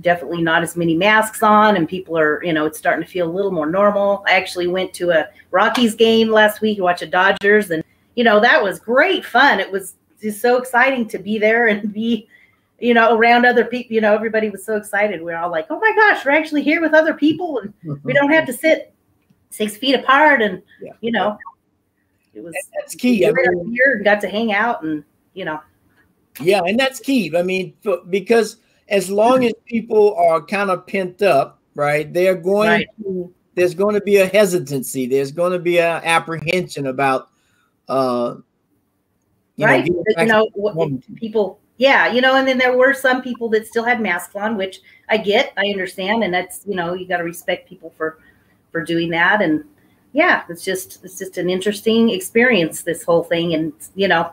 definitely 0.01 0.41
not 0.41 0.61
as 0.63 0.75
many 0.75 0.95
masks 0.95 1.41
on 1.41 1.77
and 1.77 1.87
people 1.87 2.17
are 2.17 2.43
you 2.43 2.51
know 2.53 2.65
it's 2.65 2.77
starting 2.77 3.03
to 3.03 3.09
feel 3.09 3.27
a 3.27 3.31
little 3.31 3.51
more 3.51 3.65
normal 3.65 4.23
i 4.27 4.31
actually 4.33 4.67
went 4.67 4.93
to 4.93 5.09
a 5.11 5.27
rockies 5.51 5.95
game 5.95 6.29
last 6.29 6.61
week 6.61 6.77
to 6.77 6.83
watch 6.83 6.99
the 6.99 7.05
dodgers 7.07 7.71
and 7.71 7.83
you 8.15 8.23
know 8.23 8.39
that 8.39 8.61
was 8.61 8.79
great 8.79 9.25
fun 9.25 9.59
it 9.59 9.71
was 9.71 9.95
just 10.21 10.41
so 10.41 10.57
exciting 10.57 11.07
to 11.07 11.17
be 11.17 11.39
there 11.39 11.67
and 11.67 11.91
be 11.93 12.27
you 12.79 12.93
know 12.93 13.15
around 13.15 13.45
other 13.45 13.63
people 13.65 13.95
you 13.95 14.01
know 14.01 14.13
everybody 14.13 14.49
was 14.49 14.63
so 14.65 14.75
excited 14.75 15.21
we 15.23 15.31
are 15.31 15.41
all 15.43 15.49
like 15.51 15.65
oh 15.69 15.79
my 15.79 15.93
gosh 15.95 16.23
we're 16.25 16.31
actually 16.31 16.61
here 16.61 16.81
with 16.81 16.93
other 16.93 17.13
people 17.13 17.59
and 17.59 17.73
we 18.03 18.11
don't 18.13 18.31
have 18.31 18.45
to 18.45 18.53
sit 18.53 18.93
six 19.51 19.77
feet 19.77 19.95
apart 19.95 20.41
and 20.41 20.61
Yeah. 20.81 20.91
you 21.01 21.11
know 21.13 21.37
it 22.33 22.43
was 22.43 22.53
That's 22.79 22.95
key. 22.95 23.25
I 23.25 23.31
mean, 23.31 23.71
here 23.71 23.95
and 23.95 24.05
got 24.05 24.21
to 24.21 24.27
hang 24.29 24.53
out 24.53 24.83
and 24.83 25.03
you 25.33 25.45
know 25.45 25.59
Yeah, 26.39 26.61
and 26.65 26.79
that's 26.79 26.99
key. 26.99 27.35
I 27.35 27.43
mean, 27.43 27.73
because 28.09 28.57
as 28.89 29.09
long 29.09 29.45
as 29.45 29.53
people 29.65 30.15
are 30.15 30.41
kind 30.41 30.69
of 30.69 30.85
pent 30.87 31.21
up, 31.21 31.59
right, 31.75 32.11
they're 32.13 32.35
going 32.35 32.69
Right. 32.69 32.87
to 33.03 33.33
there's 33.55 33.73
going 33.73 33.95
to 33.95 34.01
be 34.01 34.17
a 34.17 34.27
hesitancy. 34.27 35.07
There's 35.07 35.31
going 35.31 35.51
to 35.51 35.59
be 35.59 35.77
a 35.77 35.97
apprehension 36.03 36.87
about 36.87 37.29
uh 37.89 38.35
you 39.57 39.65
right 39.65 39.85
know, 39.85 39.85
getting 39.85 40.03
But, 40.05 40.15
back 40.15 40.27
you 40.27 40.31
know 40.33 40.49
what 40.53 41.15
people 41.15 41.59
yeah 41.77 42.11
you 42.13 42.21
know 42.21 42.35
and 42.35 42.47
then 42.47 42.57
there 42.57 42.77
were 42.77 42.93
some 42.93 43.21
people 43.21 43.49
that 43.49 43.67
still 43.67 43.83
had 43.83 43.99
masks 43.99 44.35
on 44.35 44.55
which 44.55 44.79
i 45.09 45.17
get 45.17 45.51
i 45.57 45.65
understand 45.67 46.23
and 46.23 46.33
that's 46.33 46.61
you 46.65 46.75
know 46.75 46.93
you 46.93 47.07
got 47.07 47.17
to 47.17 47.23
respect 47.23 47.67
people 47.67 47.91
for 47.97 48.19
for 48.71 48.83
doing 48.83 49.09
that 49.09 49.41
and 49.41 49.63
yeah 50.13 50.43
it's 50.49 50.63
just 50.63 51.03
it's 51.03 51.17
just 51.17 51.37
an 51.37 51.49
interesting 51.49 52.09
experience 52.09 52.81
this 52.81 53.03
whole 53.03 53.23
thing 53.23 53.53
and 53.53 53.73
you 53.95 54.07
know 54.07 54.31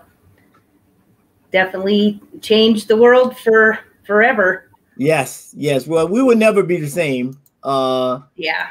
definitely 1.53 2.21
changed 2.41 2.89
the 2.89 2.97
world 2.97 3.37
for 3.39 3.79
forever 4.07 4.69
Yes, 4.99 5.55
yes. 5.57 5.87
Well, 5.87 6.09
we 6.09 6.23
will 6.23 6.37
never 6.37 6.63
be 6.63 6.77
the 6.79 6.91
same. 6.91 7.41
Uh 7.63 8.21
yeah 8.37 8.69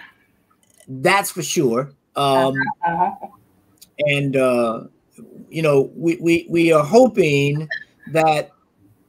that's 0.87 1.31
for 1.31 1.41
sure. 1.41 1.91
Um 2.15 2.53
uh-huh. 2.85 3.11
and 3.99 4.35
uh 4.35 4.83
you 5.49 5.61
know 5.61 5.91
we, 5.95 6.17
we 6.17 6.47
we 6.49 6.71
are 6.71 6.83
hoping 6.83 7.67
that 8.11 8.51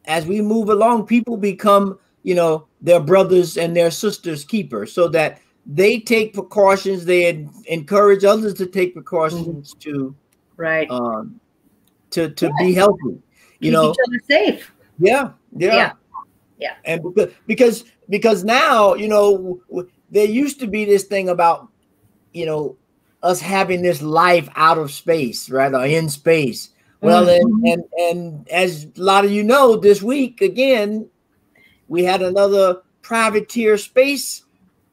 as 0.06 0.26
we 0.26 0.40
move 0.40 0.68
along 0.68 1.06
people 1.06 1.36
become 1.36 1.98
you 2.22 2.34
know 2.34 2.66
their 2.80 3.00
brothers 3.00 3.56
and 3.56 3.76
their 3.76 3.90
sisters 3.90 4.44
keeper 4.44 4.86
so 4.86 5.08
that 5.08 5.40
they 5.68 6.00
take 6.00 6.32
precautions 6.32 7.04
they 7.04 7.46
encourage 7.66 8.24
others 8.24 8.54
to 8.54 8.64
take 8.66 8.94
precautions 8.94 9.74
to 9.74 10.14
right. 10.56 10.90
um 10.90 11.38
to 12.10 12.30
to 12.30 12.50
be 12.58 12.72
healthy 12.72 13.20
you 13.60 13.70
keep 13.70 13.72
know? 13.72 13.90
each 13.90 13.96
other 14.06 14.20
safe. 14.26 14.72
Yeah 14.98 15.30
yeah. 15.56 15.74
Yeah. 15.74 15.92
Yeah. 16.58 16.74
and 16.86 17.02
because 17.02 17.32
because 17.46 17.84
because 18.08 18.44
now 18.44 18.94
you 18.94 19.08
know 19.08 19.60
there 20.10 20.26
used 20.26 20.58
to 20.60 20.66
be 20.66 20.86
this 20.86 21.04
thing 21.04 21.28
about 21.28 21.68
you 22.32 22.46
know 22.46 22.76
us 23.22 23.40
having 23.40 23.82
this 23.82 24.00
life 24.00 24.48
out 24.56 24.78
of 24.78 24.90
space 24.90 25.50
right 25.50 25.74
or 25.74 25.84
in 25.84 26.08
space. 26.08 26.70
Well 27.00 27.26
Mhm. 27.26 27.40
and, 27.40 27.68
and 27.68 27.84
and 28.00 28.48
as 28.48 28.84
a 28.84 29.00
lot 29.00 29.24
of 29.26 29.30
you 29.30 29.44
know 29.44 29.76
this 29.76 30.02
week 30.02 30.40
again 30.40 31.10
we 31.88 32.04
had 32.04 32.22
another 32.22 32.82
privateer 33.02 33.76
space 33.76 34.44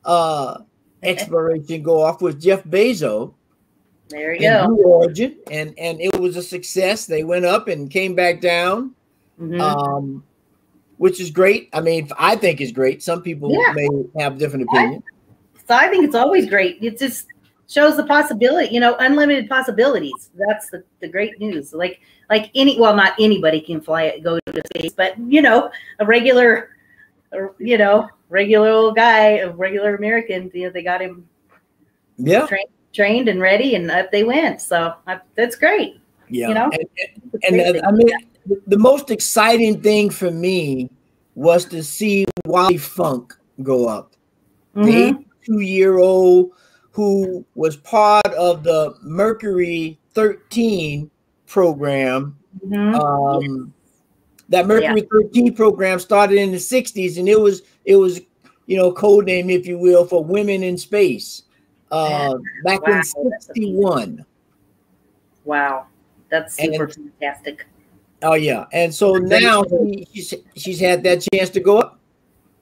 uh 0.05 0.59
exploration 1.03 1.83
go 1.83 2.01
off 2.01 2.21
with 2.21 2.41
jeff 2.41 2.63
bezos 2.63 3.33
there 4.09 4.33
you 4.33 4.41
go 4.41 4.67
Blue 4.67 4.83
origin 4.83 5.37
and 5.51 5.77
and 5.77 5.99
it 5.99 6.19
was 6.19 6.37
a 6.37 6.43
success 6.43 7.05
they 7.05 7.23
went 7.23 7.45
up 7.45 7.67
and 7.67 7.89
came 7.89 8.15
back 8.15 8.41
down 8.41 8.95
Mhm. 9.39 9.59
um, 9.59 10.23
which 10.97 11.19
is 11.19 11.29
great. 11.29 11.69
I 11.73 11.81
mean, 11.81 12.09
I 12.17 12.35
think 12.35 12.61
is 12.61 12.71
great. 12.71 13.03
Some 13.03 13.21
people 13.21 13.51
Yeah. 13.51 13.73
may 13.73 13.89
have 14.17 14.37
different 14.37 14.63
opinions. 14.63 15.03
So 15.67 15.75
I 15.75 15.89
think 15.89 16.05
it's 16.05 16.15
always 16.15 16.47
great. 16.47 16.77
It 16.81 16.97
just 16.97 17.27
shows 17.67 17.97
the 17.97 18.05
possibility, 18.05 18.73
you 18.73 18.79
know, 18.79 18.95
unlimited 18.99 19.49
possibilities. 19.49 20.29
That's 20.35 20.69
the, 20.69 20.83
the 21.01 21.07
great 21.07 21.39
news. 21.39 21.73
Like 21.73 21.99
like 22.29 22.49
any 22.55 22.79
well, 22.79 22.95
not 22.95 23.13
anybody 23.19 23.59
can 23.59 23.81
fly 23.81 24.03
it, 24.03 24.23
go 24.23 24.39
to 24.45 24.61
space, 24.75 24.93
but 24.95 25.15
you 25.19 25.41
know, 25.41 25.69
a 25.99 26.05
regular, 26.05 26.69
you 27.59 27.77
know, 27.77 28.07
regular 28.29 28.69
old 28.69 28.95
guy, 28.95 29.37
a 29.37 29.49
regular 29.51 29.95
American. 29.95 30.51
You 30.53 30.65
know, 30.65 30.69
they 30.71 30.83
got 30.83 31.01
him 31.01 31.27
Yeah, 32.17 32.47
trained 32.93 33.27
and 33.29 33.39
ready, 33.41 33.75
and 33.75 33.89
up 33.91 34.11
they 34.11 34.23
went. 34.23 34.61
So 34.61 34.93
I, 35.07 35.19
that's 35.35 35.55
great. 35.55 35.99
yeah. 36.29 36.47
You 36.49 36.53
know? 36.53 36.69
and, 36.71 37.43
and, 37.43 37.61
and, 37.61 37.85
I 37.85 37.91
mean, 37.91 38.07
the, 38.45 38.61
the 38.67 38.77
most 38.77 39.11
exciting 39.11 39.81
thing 39.81 40.09
for 40.09 40.31
me 40.31 40.89
was 41.35 41.65
to 41.65 41.83
see 41.83 42.25
Wally 42.45 42.77
Funk 42.77 43.35
go 43.63 43.87
up. 43.87 44.15
Mhm. 44.75 44.85
The 44.85 45.25
two-year-old 45.45 46.51
who 46.91 47.45
was 47.55 47.75
part 47.75 48.25
of 48.27 48.63
the 48.63 48.95
Mercury 49.01 49.99
13 50.13 51.11
program. 51.45 52.37
Mhm. 52.65 52.95
Um, 52.95 53.73
that 54.49 54.67
Mercury 54.67 55.07
13 55.11 55.55
program 55.55 55.99
started 55.99 56.37
in 56.37 56.51
the 56.51 56.57
60s, 56.57 57.17
and 57.17 57.27
it 57.27 57.39
was 57.39 57.61
it 57.85 57.95
was 57.95 58.21
you 58.67 58.77
know 58.77 58.91
code 58.91 59.25
name, 59.25 59.49
if 59.49 59.65
you 59.65 59.77
will, 59.77 60.05
for 60.05 60.23
women 60.23 60.63
in 60.63 60.77
space. 60.77 61.43
Uh, 61.91 62.35
back 62.63 62.81
Wow, 62.85 63.01
in 63.17 63.31
61. 63.39 64.25
Wow, 65.45 65.85
that's 66.29 66.57
And- 66.59 66.73
super 66.73 66.87
fantastic. 66.89 67.65
Oh 68.21 68.33
yeah, 68.33 68.65
and 68.73 68.93
so 68.93 69.13
now 69.13 69.63
she, 69.63 70.07
she's 70.13 70.33
she's 70.55 70.79
had 70.79 71.03
that 71.03 71.25
chance 71.33 71.49
to 71.51 71.59
go 71.59 71.79
up. 71.79 71.99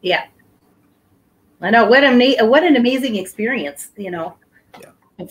Yeah. 0.01 0.25
I 1.61 1.69
know 1.69 1.85
what 1.85 2.03
an 2.03 2.21
ama- 2.21 2.45
what 2.45 2.63
an 2.63 2.75
amazing 2.75 3.15
experience, 3.15 3.91
you 3.95 4.11
know, 4.11 4.35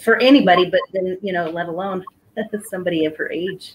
for 0.03 0.17
anybody, 0.17 0.71
but 0.71 0.81
then 0.95 1.19
you 1.21 1.33
know, 1.35 1.51
let 1.51 1.67
alone 1.69 2.03
somebody 2.71 3.05
of 3.05 3.15
her 3.17 3.31
age. 3.31 3.75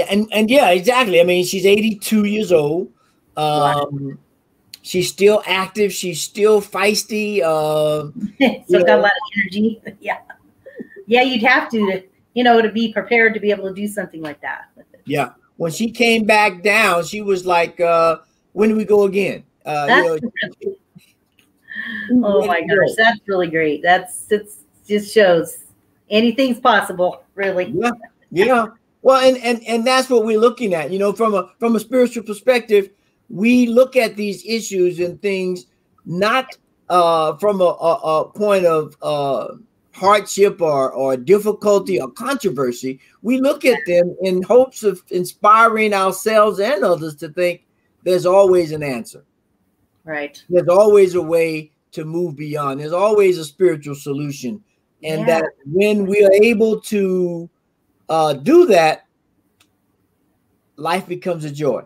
Yeah, 0.00 0.06
and 0.10 0.28
and 0.32 0.50
yeah, 0.50 0.70
exactly. 0.70 1.20
I 1.20 1.24
mean, 1.24 1.44
she's 1.44 1.66
82 1.66 2.24
years 2.24 2.52
old. 2.52 2.90
Um, 3.36 4.18
she's 4.80 5.10
still 5.10 5.42
active. 5.46 5.92
She's 5.92 6.22
still 6.22 6.60
feisty. 6.60 7.40
Uh, 7.50 8.10
so 8.68 8.78
got 8.84 8.98
a 8.98 9.02
lot 9.02 9.12
of 9.12 9.30
energy. 9.36 9.80
yeah, 10.00 10.18
yeah, 11.06 11.22
you'd 11.22 11.42
have 11.42 11.68
to, 11.70 11.78
to, 11.92 12.02
you 12.32 12.42
know, 12.44 12.62
to 12.62 12.70
be 12.70 12.92
prepared 12.92 13.34
to 13.34 13.40
be 13.40 13.50
able 13.50 13.68
to 13.68 13.74
do 13.74 13.86
something 13.86 14.22
like 14.22 14.40
that. 14.40 14.70
yeah. 15.04 15.32
When 15.58 15.70
she 15.70 15.90
came 15.90 16.24
back 16.24 16.62
down, 16.62 17.04
she 17.04 17.20
was 17.20 17.44
like, 17.44 17.78
uh, 17.80 18.18
"When 18.52 18.70
do 18.70 18.76
we 18.76 18.86
go 18.86 19.04
again?" 19.04 19.44
Uh, 19.66 19.86
you 19.90 20.02
know, 20.02 20.74
Oh 22.24 22.46
my 22.46 22.62
gosh, 22.62 22.94
that's 22.96 23.20
really 23.26 23.48
great. 23.48 23.82
That's 23.82 24.32
it's 24.32 24.64
just 24.86 25.12
shows 25.12 25.64
anything's 26.08 26.58
possible, 26.58 27.24
really. 27.34 27.74
Yeah, 27.76 27.90
yeah. 28.30 28.66
Well, 29.02 29.20
and 29.20 29.36
and 29.38 29.62
and 29.66 29.86
that's 29.86 30.10
what 30.10 30.24
we're 30.24 30.38
looking 30.40 30.74
at. 30.74 30.90
You 30.90 30.98
know, 30.98 31.12
from 31.12 31.34
a 31.34 31.50
from 31.58 31.76
a 31.76 31.80
spiritual 31.80 32.22
perspective, 32.24 32.90
we 33.28 33.66
look 33.66 33.96
at 33.96 34.16
these 34.16 34.44
issues 34.44 34.98
and 35.00 35.20
things 35.22 35.66
not 36.04 36.56
uh, 36.88 37.36
from 37.38 37.60
a, 37.60 37.64
a, 37.64 38.20
a 38.20 38.28
point 38.32 38.66
of 38.66 38.96
uh, 39.02 39.54
hardship 39.92 40.60
or 40.60 40.92
or 40.92 41.16
difficulty 41.16 42.00
or 42.00 42.10
controversy. 42.10 43.00
We 43.22 43.40
look 43.40 43.64
at 43.64 43.78
them 43.86 44.16
in 44.22 44.42
hopes 44.42 44.82
of 44.82 45.02
inspiring 45.10 45.94
ourselves 45.94 46.60
and 46.60 46.84
others 46.84 47.14
to 47.16 47.28
think 47.30 47.64
there's 48.02 48.26
always 48.26 48.72
an 48.72 48.82
answer. 48.82 49.24
Right. 50.04 50.42
There's 50.48 50.68
always 50.68 51.14
a 51.14 51.22
way 51.22 51.72
to 51.92 52.04
move 52.04 52.36
beyond. 52.36 52.80
There's 52.80 52.92
always 52.92 53.38
a 53.38 53.44
spiritual 53.44 53.94
solution, 53.94 54.62
and 55.02 55.20
Yeah. 55.20 55.26
that 55.40 55.44
when 55.64 56.06
we 56.06 56.22
are 56.24 56.32
able 56.32 56.80
to 56.82 57.48
uh, 58.10 58.34
do 58.34 58.66
that, 58.66 59.06
life 60.76 61.06
becomes 61.06 61.44
a 61.44 61.50
joy. 61.50 61.84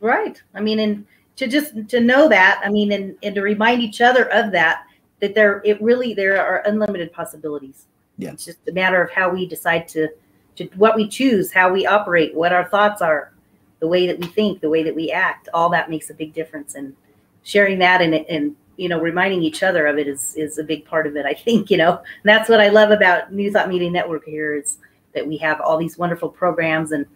Right. 0.00 0.40
I 0.54 0.60
mean, 0.60 0.78
and 0.78 1.06
to 1.36 1.48
just 1.48 1.88
to 1.88 2.00
know 2.00 2.28
that, 2.28 2.60
I 2.64 2.70
mean, 2.70 2.92
and, 2.92 3.16
and 3.22 3.34
to 3.34 3.42
remind 3.42 3.82
each 3.82 4.00
other 4.00 4.30
of 4.30 4.52
that, 4.52 4.84
that 5.20 5.34
there 5.34 5.62
it 5.64 5.80
really 5.82 6.14
there 6.14 6.40
are 6.40 6.62
unlimited 6.66 7.12
possibilities. 7.12 7.86
Yeah. 8.18 8.32
It's 8.32 8.44
just 8.44 8.58
a 8.68 8.72
matter 8.72 9.02
of 9.02 9.10
how 9.10 9.30
we 9.30 9.46
decide 9.46 9.88
to 9.88 10.08
to 10.56 10.64
what 10.76 10.94
we 10.94 11.08
choose, 11.08 11.50
how 11.50 11.72
we 11.72 11.86
operate, 11.86 12.34
what 12.34 12.52
our 12.52 12.68
thoughts 12.68 13.00
are, 13.00 13.32
the 13.80 13.88
way 13.88 14.06
that 14.06 14.18
we 14.18 14.26
think, 14.26 14.60
the 14.60 14.68
way 14.68 14.82
that 14.82 14.94
we 14.94 15.10
act. 15.10 15.48
All 15.54 15.70
that 15.70 15.88
makes 15.88 16.10
a 16.10 16.14
big 16.14 16.34
difference. 16.34 16.74
And 16.74 16.94
sharing 17.42 17.78
that 17.78 18.00
and 18.00 18.14
and 18.14 18.54
you 18.76 18.88
know 18.88 19.00
reminding 19.00 19.42
each 19.42 19.62
other 19.62 19.86
of 19.86 19.98
it 19.98 20.06
is 20.06 20.34
is 20.36 20.58
a 20.58 20.64
big 20.64 20.84
part 20.84 21.06
of 21.06 21.16
it. 21.16 21.24
I 21.24 21.34
think 21.34 21.70
you 21.70 21.76
know 21.78 22.02
that's 22.22 22.48
what 22.48 22.60
I 22.60 22.68
love 22.68 22.90
about 22.90 23.32
New 23.32 23.50
Thought 23.50 23.68
Media 23.68 23.90
Network 23.90 24.24
here 24.24 24.54
is 24.54 24.78
that 25.14 25.26
we 25.26 25.36
have 25.38 25.60
all 25.60 25.76
these 25.76 25.98
wonderful 25.98 26.28
programs 26.28 26.92
and 26.92 27.06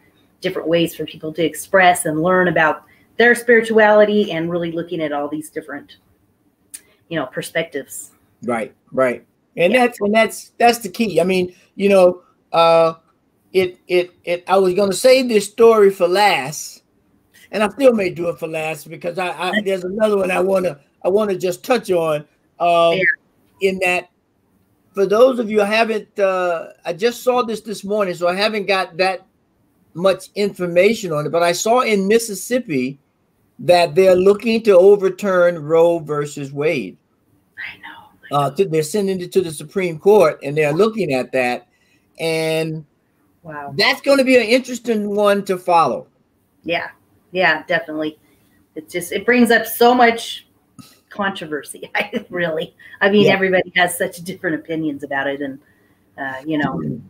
different 0.41 0.69
ways 0.69 0.95
for 0.95 1.05
people 1.07 1.33
to 1.33 1.45
express 1.45 2.05
and 2.05 2.23
learn 2.23 2.49
about 2.49 2.85
their 3.17 3.35
spirituality 3.35 4.33
and 4.33 4.51
really 4.51 4.73
looking 4.73 5.01
at 5.01 5.13
all 5.13 5.29
these 5.29 5.51
different 5.51 5.97
you 7.09 7.19
know 7.19 7.27
perspectives 7.27 8.13
right 8.43 8.75
right 8.93 9.25
and 9.57 9.73
yeah. 9.73 9.87
that's 9.87 10.01
and 10.01 10.15
that's 10.15 10.53
that's 10.59 10.79
the 10.79 10.89
key 10.89 11.21
i 11.21 11.25
mean 11.25 11.55
you 11.75 11.89
know 11.89 12.23
uh 12.53 12.95
it 13.53 13.79
it 13.89 14.13
it 14.25 14.45
i 14.49 14.57
was 14.57 14.75
going 14.75 14.91
to 14.91 14.97
save 14.97 15.29
this 15.29 15.47
story 15.47 15.91
for 15.91 16.07
last 16.07 16.83
and 17.51 17.63
i 17.63 17.69
still 17.69 17.93
may 17.93 18.11
do 18.11 18.29
it 18.29 18.39
for 18.39 18.49
last 18.49 18.91
because 18.91 19.19
i, 19.19 19.29
I 19.29 19.61
there's 19.63 19.85
another 19.85 20.19
one 20.19 20.31
i 20.31 20.41
want 20.41 20.65
to 20.67 20.79
i 21.05 21.09
want 21.09 21.31
to 21.31 21.39
just 21.39 21.65
touch 21.65 21.91
on 21.91 22.21
um 22.61 22.95
yeah. 22.95 23.03
in 23.61 23.79
that 23.79 24.11
for 24.97 25.05
those 25.05 25.39
of 25.39 25.51
you 25.51 25.61
I 25.61 25.67
haven't 25.67 26.19
uh 26.19 26.71
i 26.85 26.93
just 26.93 27.23
saw 27.23 27.43
this 27.43 27.61
this 27.61 27.85
morning 27.85 28.15
so 28.15 28.27
i 28.29 28.35
haven't 28.35 28.67
got 28.67 28.97
that 28.97 29.27
much 29.93 30.31
information 30.35 31.13
on 31.13 31.27
it 31.27 31.31
but 31.31 31.43
i 31.43 31.53
saw 31.53 31.81
in 31.81 32.09
mississippi 32.09 32.99
that 33.59 33.95
they're 33.95 34.17
looking 34.17 34.63
to 34.63 34.77
overturn 34.77 35.59
Roe 35.63 35.99
versus 35.99 36.53
Wade. 36.53 36.97
I 37.57 37.79
know. 37.79 38.37
Uh, 38.37 38.51
to, 38.51 38.65
they're 38.67 38.83
sending 38.83 39.21
it 39.21 39.33
to 39.33 39.41
the 39.41 39.53
Supreme 39.53 39.99
Court, 39.99 40.39
and 40.43 40.57
they're 40.57 40.73
looking 40.73 41.13
at 41.13 41.33
that, 41.33 41.69
and 42.19 42.85
wow, 43.43 43.73
that's 43.77 44.01
going 44.01 44.19
to 44.19 44.25
be 44.25 44.37
an 44.37 44.43
interesting 44.43 45.15
one 45.15 45.45
to 45.45 45.57
follow. 45.57 46.07
Yeah, 46.65 46.89
yeah, 47.31 47.63
definitely. 47.67 48.19
It 48.75 48.91
just 48.91 49.13
it 49.13 49.25
brings 49.25 49.51
up 49.51 49.67
so 49.67 49.95
much 49.95 50.46
controversy. 51.17 51.91
I 51.95 52.25
really, 52.31 52.75
I 53.01 53.11
mean, 53.11 53.27
yeah. 53.27 53.33
everybody 53.33 53.73
has 53.77 53.97
such 53.97 54.19
different 54.19 54.57
opinions 54.57 55.03
about 55.03 55.27
it, 55.27 55.41
and 55.41 55.59
uh, 56.19 56.43
you 56.45 56.59
know. 56.59 57.01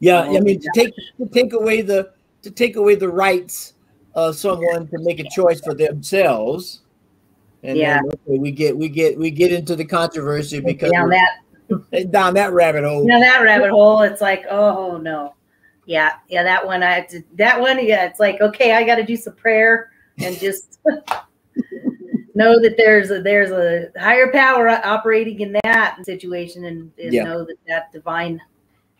Yeah, 0.00 0.22
I 0.22 0.40
mean, 0.40 0.60
to 0.60 0.70
take 0.74 0.94
to 1.18 1.26
take 1.26 1.52
away 1.52 1.82
the 1.82 2.12
to 2.42 2.50
take 2.50 2.76
away 2.76 2.94
the 2.94 3.08
rights 3.08 3.74
uh, 4.14 4.32
someone 4.32 4.88
to 4.88 4.98
make 4.98 5.20
a 5.20 5.28
choice 5.30 5.60
for 5.60 5.74
themselves. 5.74 6.80
And 7.62 7.76
yeah. 7.76 8.00
then 8.26 8.40
we 8.40 8.50
get 8.50 8.76
we 8.76 8.88
get 8.88 9.18
we 9.18 9.30
get 9.30 9.52
into 9.52 9.76
the 9.76 9.84
controversy 9.84 10.60
because 10.60 10.92
down 10.92 11.10
that 11.10 12.10
down 12.10 12.34
that 12.34 12.52
rabbit 12.52 12.84
hole. 12.84 13.06
Down 13.06 13.20
that 13.20 13.42
rabbit 13.42 13.70
hole, 13.70 14.02
it's 14.02 14.20
like, 14.20 14.44
oh 14.50 14.96
no. 14.96 15.34
Yeah, 15.86 16.14
yeah, 16.28 16.42
that 16.42 16.66
one 16.66 16.82
I 16.82 17.00
to 17.02 17.22
that 17.34 17.60
one, 17.60 17.84
yeah, 17.84 18.04
it's 18.04 18.20
like, 18.20 18.40
okay, 18.40 18.72
I 18.74 18.84
gotta 18.84 19.04
do 19.04 19.16
some 19.16 19.34
prayer 19.34 19.90
and 20.18 20.36
just 20.38 20.80
know 22.38 22.60
that 22.60 22.76
there's 22.76 23.10
a 23.10 23.20
there's 23.20 23.50
a 23.50 23.90
higher 24.00 24.30
power 24.32 24.68
operating 24.68 25.40
in 25.40 25.56
that 25.64 25.98
situation 26.04 26.64
and, 26.64 26.90
and 27.02 27.12
yeah. 27.12 27.24
know 27.24 27.44
that 27.44 27.56
that 27.66 27.92
divine 27.92 28.40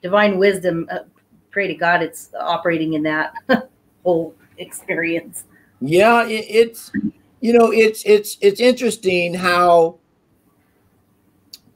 divine 0.03 0.39
wisdom 0.39 0.87
uh, 0.91 1.01
pray 1.51 1.67
to 1.67 1.75
god 1.75 2.03
it's 2.03 2.31
operating 2.39 2.95
in 2.95 3.03
that 3.03 3.33
whole 4.05 4.35
experience. 4.59 5.45
Yeah, 5.81 6.27
it, 6.27 6.45
it's 6.49 6.93
you 7.41 7.53
know 7.53 7.73
it's 7.73 8.03
it's 8.05 8.37
it's 8.41 8.61
interesting 8.61 9.35
how 9.35 9.99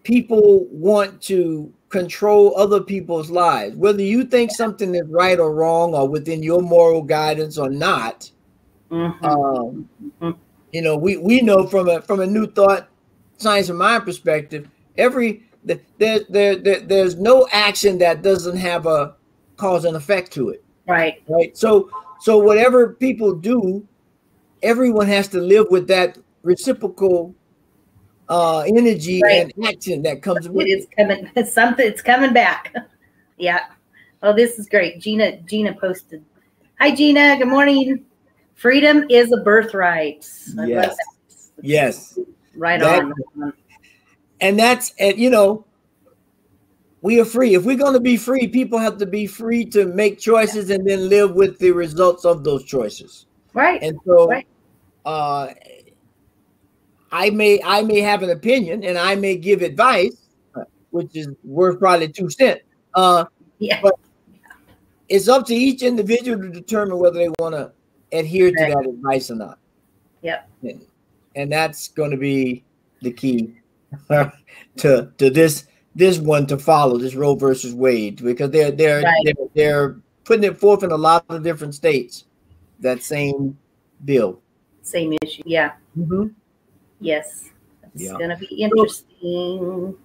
people 0.03 0.67
want 0.71 1.23
to 1.23 1.73
control 1.89 2.57
other 2.57 2.81
people's 2.81 3.31
lives, 3.31 3.77
whether 3.77 4.03
you 4.03 4.25
think 4.25 4.51
something 4.51 4.95
is 4.95 5.07
right 5.09 5.39
or 5.39 5.55
wrong 5.55 5.95
or 5.95 6.09
within 6.09 6.43
your 6.43 6.63
moral 6.63 7.03
guidance 7.03 7.59
or 7.59 7.71
not. 7.71 8.31
Mm-hmm. 8.91 9.25
Um, 9.25 9.89
mm-hmm. 10.21 10.31
You 10.73 10.81
know, 10.81 10.97
we 10.97 11.19
we 11.19 11.43
know 11.43 11.67
from 11.67 11.89
a 11.89 12.01
from 12.01 12.21
a 12.21 12.27
new 12.27 12.47
thought 12.47 12.89
science 13.37 13.69
and 13.69 13.79
mind 13.79 14.05
perspective, 14.05 14.69
every 14.97 15.45
there, 15.65 15.81
there, 15.99 16.57
there 16.57 16.81
there's 16.81 17.17
no 17.17 17.47
action 17.53 17.99
that 17.99 18.23
doesn't 18.23 18.57
have 18.57 18.87
a 18.87 19.15
cause 19.57 19.85
and 19.85 19.97
effect 19.97 20.33
to 20.33 20.49
it. 20.49 20.65
Right. 20.87 21.23
Right. 21.29 21.57
So 21.57 21.91
so 22.21 22.39
whatever 22.39 22.95
people 22.95 23.35
do, 23.35 23.87
everyone 24.63 25.09
has 25.09 25.29
to 25.29 25.41
live 25.41 25.67
with 25.71 25.87
that 25.89 26.19
reciprocal 26.43 27.35
uh 28.29 28.61
energy 28.61 29.21
right. 29.23 29.53
and 29.55 29.67
action 29.67 30.03
that 30.03 30.23
comes 30.23 30.49
with 30.49 30.67
it. 30.67 30.71
it's 30.71 30.87
coming 30.97 31.31
it's 31.37 31.53
something 31.61 31.87
it's 31.87 32.03
coming 32.03 32.33
back. 32.33 32.75
yeah. 33.37 33.67
Oh, 34.23 34.33
this 34.33 34.59
is 34.59 34.69
great. 34.69 35.01
Gina 35.01 35.37
Gina 35.43 35.75
posted. 35.75 36.25
Hi 36.81 36.95
Gina, 36.95 37.37
good 37.37 37.49
morning. 37.49 38.07
Freedom 38.55 39.05
is 39.11 39.33
a 39.33 39.39
birthright. 39.39 40.27
Yes. 40.55 40.97
Yes. 41.61 42.19
Right 42.55 42.81
that, 42.81 43.03
on. 43.03 43.53
And 44.41 44.59
that's 44.59 44.93
and 44.99 45.19
you 45.19 45.31
know, 45.31 45.65
we 47.01 47.21
are 47.21 47.25
free. 47.25 47.55
If 47.55 47.65
we're 47.65 47.77
going 47.77 47.95
to 47.95 48.01
be 48.01 48.17
free, 48.17 48.47
people 48.47 48.79
have 48.79 48.99
to 48.99 49.07
be 49.07 49.27
free 49.27 49.65
to 49.67 49.87
make 49.87 50.19
choices 50.19 50.71
and 50.71 50.87
then 50.87 51.09
live 51.09 51.33
with 51.35 51.59
the 51.59 51.73
results 51.73 52.25
of 52.25 52.45
those 52.45 52.65
choices. 52.65 53.27
Right. 53.55 53.83
And 53.83 53.99
so 54.07 54.29
right. 54.29 54.47
uh 55.05 55.49
I 57.11 57.31
may 57.31 57.61
I 57.65 57.83
may 57.83 58.01
have 58.01 58.23
an 58.23 58.31
opinion 58.31 58.85
and 58.85 58.97
I 58.97 59.15
may 59.15 59.37
give 59.37 59.63
advice, 59.63 60.17
which 60.91 61.15
is 61.15 61.29
worth 61.45 61.79
probably 61.79 62.09
two 62.09 62.31
cents. 62.31 62.63
Uh 62.95 63.25
yeah. 63.59 63.81
but 63.83 63.95
it's 65.09 65.29
up 65.29 65.47
to 65.47 65.55
each 65.55 65.83
individual 65.83 66.41
to 66.41 66.49
determine 66.49 66.99
whether 66.99 67.19
they 67.19 67.29
want 67.39 67.55
to 67.55 67.73
adhere 68.13 68.51
to 68.51 68.57
that 68.57 68.87
advice 68.87 69.31
or 69.31 69.37
not. 69.37 69.59
Yep. 70.23 70.49
And, 70.63 70.87
and 71.35 71.53
that's 71.53 71.89
going 71.89 72.11
to 72.11 72.17
be 72.17 72.65
the 73.01 73.13
key 73.13 73.55
to 74.09 75.13
to 75.19 75.31
this 75.31 75.67
this 75.95 76.19
one 76.19 76.47
to 76.47 76.59
follow 76.59 76.97
this 76.97 77.15
Roe 77.15 77.35
versus 77.35 77.75
Wade 77.75 78.23
because 78.23 78.51
they're 78.51 78.71
they're, 78.71 79.03
right. 79.03 79.23
they're 79.25 79.47
they're 79.55 79.97
putting 80.25 80.45
it 80.45 80.59
forth 80.59 80.83
in 80.83 80.93
a 80.93 80.97
lot 80.97 81.25
of 81.29 81.43
different 81.43 81.75
states. 81.75 82.25
That 82.81 83.03
same 83.03 83.59
bill, 84.05 84.41
same 84.83 85.17
issue. 85.23 85.43
Yeah. 85.45 85.73
Mm-hmm. 85.97 86.29
Yes, 87.01 87.51
it's 87.83 88.05
yeah. 88.05 88.13
gonna 88.19 88.37
be 88.37 88.47
interesting. 88.47 89.97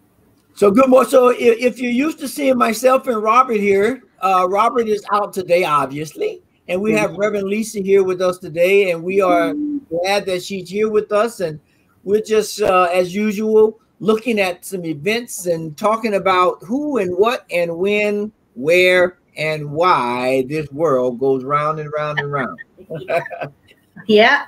So, 0.54 0.72
good 0.72 0.90
morning. 0.90 1.10
So 1.12 1.30
if, 1.30 1.60
if, 1.60 1.80
you're 1.80 1.92
used 1.92 2.18
to 2.18 2.28
seeing 2.28 2.58
myself 2.58 3.06
and 3.06 3.22
Robert 3.22 3.58
here, 3.58 4.02
uh, 4.24 4.48
Robert 4.50 4.88
is 4.88 5.06
out 5.12 5.32
today, 5.32 5.64
obviously, 5.64 6.42
and 6.68 6.82
we 6.82 6.94
have. 6.94 7.16
Reverend 7.16 7.48
Lisa 7.48 7.80
here 7.80 8.04
with 8.04 8.22
us 8.22 8.38
today, 8.38 8.92
and 8.92 9.04
we 9.04 9.22
are 9.22 9.54
glad 9.90 10.26
that 10.26 10.44
she's 10.44 10.70
here 10.70 10.90
with 10.90 11.12
us, 11.12 11.40
and 11.40 11.60
we're 12.04 12.22
just 12.22 12.62
uh, 12.62 12.90
as 12.94 13.14
usual 13.14 13.80
looking 14.00 14.40
at 14.40 14.64
some 14.66 14.86
events 14.86 15.46
and 15.46 15.76
talking 15.78 16.16
about 16.16 16.64
who 16.64 16.98
and 16.98 17.16
what 17.16 17.46
and 17.52 17.76
when, 17.76 18.32
where, 18.56 19.18
and 19.38 19.70
why 19.70 20.46
this 20.50 20.70
world 20.72 21.20
goes 21.20 21.44
round 21.44 21.80
and 21.80 21.92
round 21.96 22.20
and 22.20 22.32
round. 22.32 22.60
yeah. 24.08 24.46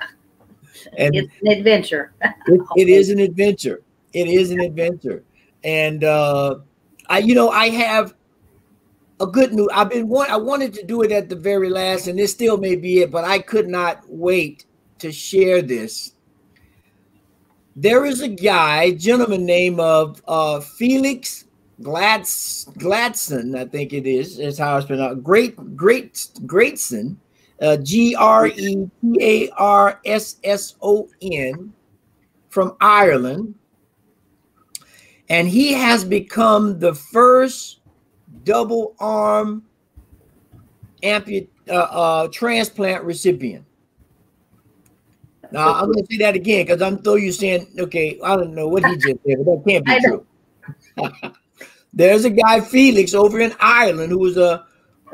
And 0.96 1.14
it's 1.14 1.32
an 1.42 1.48
adventure. 1.48 2.12
it, 2.22 2.60
it 2.76 2.88
is 2.88 3.10
an 3.10 3.20
adventure. 3.20 3.82
It 4.12 4.28
is 4.28 4.50
an 4.50 4.60
adventure. 4.60 5.22
And 5.62 6.04
uh 6.04 6.56
I 7.08 7.18
you 7.18 7.34
know 7.34 7.50
I 7.50 7.68
have 7.68 8.14
a 9.20 9.26
good 9.26 9.52
news. 9.52 9.68
I've 9.72 9.90
been 9.90 10.08
want 10.08 10.30
I 10.30 10.36
wanted 10.36 10.74
to 10.74 10.84
do 10.84 11.02
it 11.02 11.12
at 11.12 11.28
the 11.28 11.36
very 11.36 11.70
last, 11.70 12.06
and 12.06 12.18
this 12.18 12.32
still 12.32 12.56
may 12.56 12.76
be 12.76 13.00
it, 13.00 13.10
but 13.10 13.24
I 13.24 13.38
could 13.38 13.68
not 13.68 14.02
wait 14.08 14.64
to 14.98 15.12
share 15.12 15.62
this 15.62 16.14
there 17.76 18.04
is 18.04 18.20
a 18.20 18.28
guy, 18.28 18.90
gentleman 18.92 19.46
named 19.46 19.80
of 19.80 20.22
uh, 20.26 20.60
Felix 20.60 21.46
Glads 21.82 22.68
Gladson, 22.76 23.56
I 23.56 23.64
think 23.64 23.92
it 23.92 24.06
is, 24.06 24.38
is 24.38 24.58
how 24.58 24.76
it's 24.76 24.86
pronounced. 24.86 25.22
Great, 25.22 25.56
great, 25.76 26.12
Greatson, 26.44 27.16
uh, 27.62 27.78
G 27.78 28.14
R 28.14 28.48
E 28.48 28.90
T 29.00 29.18
A 29.20 29.50
R 29.56 30.00
S 30.04 30.36
S 30.44 30.74
O 30.82 31.08
N, 31.22 31.72
from 32.48 32.76
Ireland, 32.80 33.54
and 35.28 35.48
he 35.48 35.72
has 35.72 36.04
become 36.04 36.78
the 36.80 36.94
first 36.94 37.79
double 38.44 38.94
arm 38.98 39.64
amput 41.02 41.48
uh, 41.68 41.72
uh, 41.72 42.28
transplant 42.28 43.04
recipient. 43.04 43.64
Now 45.52 45.74
I'm 45.74 45.90
gonna 45.90 46.06
say 46.08 46.18
that 46.18 46.36
again 46.36 46.66
because 46.66 46.80
I'm 46.80 46.98
throw 47.02 47.16
you 47.16 47.32
saying, 47.32 47.66
okay, 47.78 48.18
I 48.22 48.36
don't 48.36 48.54
know 48.54 48.68
what 48.68 48.84
he 48.84 48.94
just 48.96 49.18
said, 49.26 49.44
but 49.44 49.46
that 49.46 49.64
can't 49.66 49.84
be 49.84 50.00
true. 50.04 50.26
There's 51.92 52.24
a 52.24 52.30
guy, 52.30 52.60
Felix, 52.60 53.14
over 53.14 53.40
in 53.40 53.52
Ireland, 53.58 54.12
who 54.12 54.18
was 54.18 54.36
a 54.36 54.64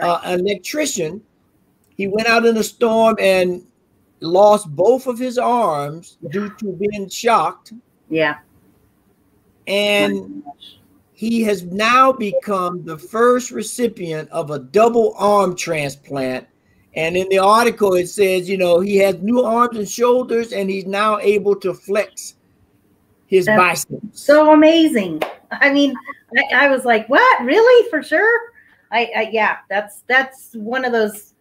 uh, 0.00 0.20
an 0.24 0.40
electrician. 0.40 1.22
He 1.96 2.06
went 2.06 2.28
out 2.28 2.44
in 2.44 2.56
a 2.58 2.62
storm 2.62 3.16
and 3.18 3.62
lost 4.20 4.68
both 4.68 5.06
of 5.06 5.18
his 5.18 5.38
arms 5.38 6.18
due 6.30 6.50
to 6.50 6.72
being 6.72 7.08
shocked. 7.08 7.72
Yeah. 8.10 8.38
And 9.66 10.44
he 11.16 11.42
has 11.42 11.64
now 11.64 12.12
become 12.12 12.84
the 12.84 12.96
first 12.96 13.50
recipient 13.50 14.30
of 14.30 14.50
a 14.50 14.60
double 14.60 15.14
arm 15.16 15.56
transplant 15.56 16.46
and 16.96 17.14
in 17.14 17.28
the 17.28 17.38
article, 17.38 17.92
it 17.94 18.08
says, 18.08 18.48
you 18.48 18.56
know, 18.56 18.80
he 18.80 18.96
has 18.96 19.18
new 19.18 19.42
arms 19.42 19.76
and 19.76 19.88
shoulders, 19.88 20.52
and 20.52 20.70
he's 20.70 20.86
now 20.86 21.18
able 21.18 21.54
to 21.56 21.74
flex 21.74 22.36
his 23.26 23.44
That's 23.44 23.84
biceps. 23.84 24.22
So 24.22 24.52
amazing. 24.52 25.22
I 25.50 25.70
mean, 25.72 25.94
I, 26.38 26.64
I, 26.64 26.68
was 26.68 26.86
like, 26.86 27.06
what? 27.08 27.44
Really? 27.44 27.88
For 27.90 28.02
sure? 28.02 28.52
I, 28.90 29.10
I 29.14 29.28
yeah, 29.30 29.58
that's 29.68 30.04
that's 30.06 30.54
one 30.54 30.86
of 30.86 30.92
those, 30.92 31.34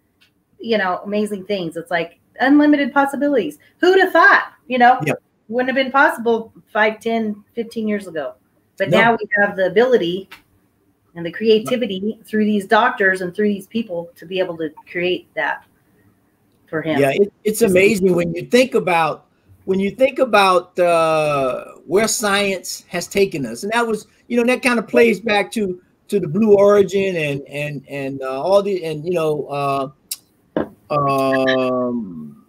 you 0.60 0.78
know, 0.78 1.00
amazing 1.06 1.46
things. 1.46 1.78
It's 1.78 1.92
like 1.92 2.20
unlimited 2.42 2.94
possibilities. 2.94 3.58
Who'd 3.78 4.00
have 4.02 4.12
thought? 4.12 4.52
You 4.68 4.80
know, 4.80 5.00
Yep. 5.06 5.24
wouldn't 5.48 5.70
have 5.70 5.82
been 5.82 5.92
possible 5.92 6.52
5, 6.74 7.00
10, 7.00 7.44
15 7.54 7.88
years 7.88 8.08
ago. 8.08 8.34
But 8.78 8.90
No. 8.90 8.98
now 9.00 9.12
we 9.20 9.28
have 9.40 9.56
the 9.56 9.68
ability 9.68 10.30
and 11.16 11.26
the 11.26 11.32
creativity 11.32 12.20
through 12.26 12.46
these 12.46 12.66
doctors 12.66 13.22
and 13.22 13.34
through 13.34 13.48
these 13.48 13.68
people 13.68 14.10
to 14.16 14.26
be 14.26 14.40
able 14.40 14.58
to 14.58 14.70
create 14.90 15.34
that 15.34 15.64
for 16.68 16.82
him. 16.82 17.00
Yeah, 17.00 17.12
it, 17.14 17.34
it's 17.44 17.62
amazing 17.62 18.14
when 18.14 18.34
you 18.34 18.44
think 18.44 18.76
about 18.76 19.28
when 19.64 19.80
you 19.80 19.92
think 19.92 20.20
about 20.20 20.78
uh, 20.78 21.66
where 21.88 22.08
science 22.08 22.84
has 22.88 23.08
taken 23.08 23.46
us, 23.46 23.64
and 23.64 23.72
that 23.72 23.86
was 23.86 24.08
you 24.28 24.38
know 24.38 24.44
that 24.44 24.62
kind 24.62 24.78
of 24.78 24.88
plays 24.88 25.20
back 25.20 25.52
to 25.54 25.82
to 26.08 26.20
the 26.20 26.28
Blue 26.28 26.56
Origin 26.56 27.16
and 27.16 27.42
and 27.48 27.86
and 27.90 28.22
uh, 28.22 28.42
all 28.42 28.62
the 28.62 28.84
and 28.84 29.06
you 29.06 29.14
know 29.14 29.94
uh, 30.92 30.94
um, 30.94 32.46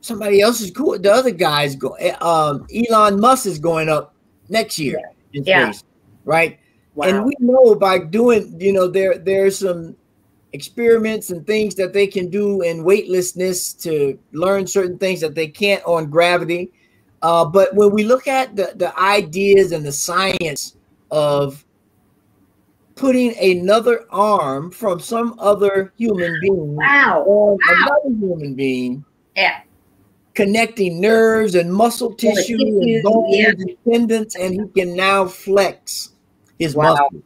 somebody 0.00 0.40
else 0.40 0.60
is 0.60 0.70
cool. 0.70 0.98
The 0.98 1.12
other 1.12 1.32
guys 1.32 1.74
go. 1.76 1.94
eh, 1.94 2.14
Um, 2.20 2.66
Elon 2.74 3.20
Musk 3.20 3.46
is 3.46 3.58
going 3.58 3.88
up 3.88 4.15
next 4.48 4.78
year 4.78 5.00
in 5.32 5.44
Yeah. 5.44 5.72
right? 6.24 6.58
Wow. 6.94 7.06
And 7.08 7.24
we 7.24 7.34
know 7.40 7.74
by 7.74 7.98
doing, 7.98 8.56
you 8.60 8.72
know, 8.72 8.88
there 8.88 9.18
there's 9.18 9.58
some 9.58 9.96
experiments 10.52 11.30
and 11.30 11.46
things 11.46 11.74
that 11.74 11.92
they 11.92 12.06
can 12.06 12.30
do 12.30 12.62
in 12.62 12.82
weightlessness 12.82 13.74
to 13.74 14.18
learn 14.32 14.66
certain 14.66 14.96
things 14.98 15.20
that 15.20 15.34
they 15.34 15.46
can't 15.48 15.84
on 15.84 16.08
gravity. 16.08 16.70
Uh, 17.22 17.44
but 17.44 17.74
when 17.74 17.90
we 17.90 18.04
look 18.04 18.26
at 18.26 18.56
the, 18.56 18.72
the 18.76 18.98
ideas 18.98 19.72
and 19.72 19.84
the 19.84 19.92
science 19.92 20.76
of 21.10 21.64
putting 22.94 23.36
another 23.38 24.06
arm 24.10 24.70
from 24.70 24.98
some 24.98 25.34
other 25.38 25.92
human 25.98 26.38
being 26.40 26.76
wow. 26.76 27.22
on 27.26 27.58
Wow. 27.58 27.58
another 27.68 28.16
human 28.18 28.54
being, 28.54 29.04
Yeah. 29.36 29.60
Connecting 30.36 31.00
nerves 31.00 31.54
and 31.56 31.72
muscle 31.72 32.14
tissue 32.14 32.58
and 32.60 33.02
bones 33.02 33.36
yeah. 33.36 33.48
and 33.48 33.76
tendons, 33.90 34.36
and 34.36 34.54
he 34.54 34.80
can 34.80 34.94
now 34.94 35.26
flex 35.26 36.10
his 36.58 36.76
Wow. 36.76 36.92
muscle. 36.94 37.22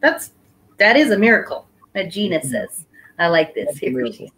That's 0.00 0.32
that 0.78 0.96
is 0.96 1.10
a 1.10 1.18
miracle. 1.18 1.66
That 1.94 2.10
Gina 2.10 2.42
says. 2.42 2.84
I 3.18 3.28
like 3.28 3.54
this. 3.54 3.80
A 3.82 3.88
miracle. 3.90 4.28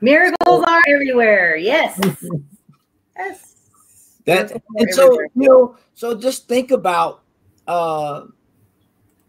Miracles 0.00 0.64
are 0.68 0.82
everywhere. 0.86 1.56
Yes. 1.56 1.98
yes. 3.16 3.54
That 4.26 4.50
Miracles 4.50 4.62
and 4.76 4.94
so 4.94 5.04
everywhere. 5.04 5.28
you 5.34 5.48
know, 5.48 5.76
so 5.94 6.14
just 6.14 6.46
think 6.46 6.70
about 6.70 7.22
uh 7.66 8.26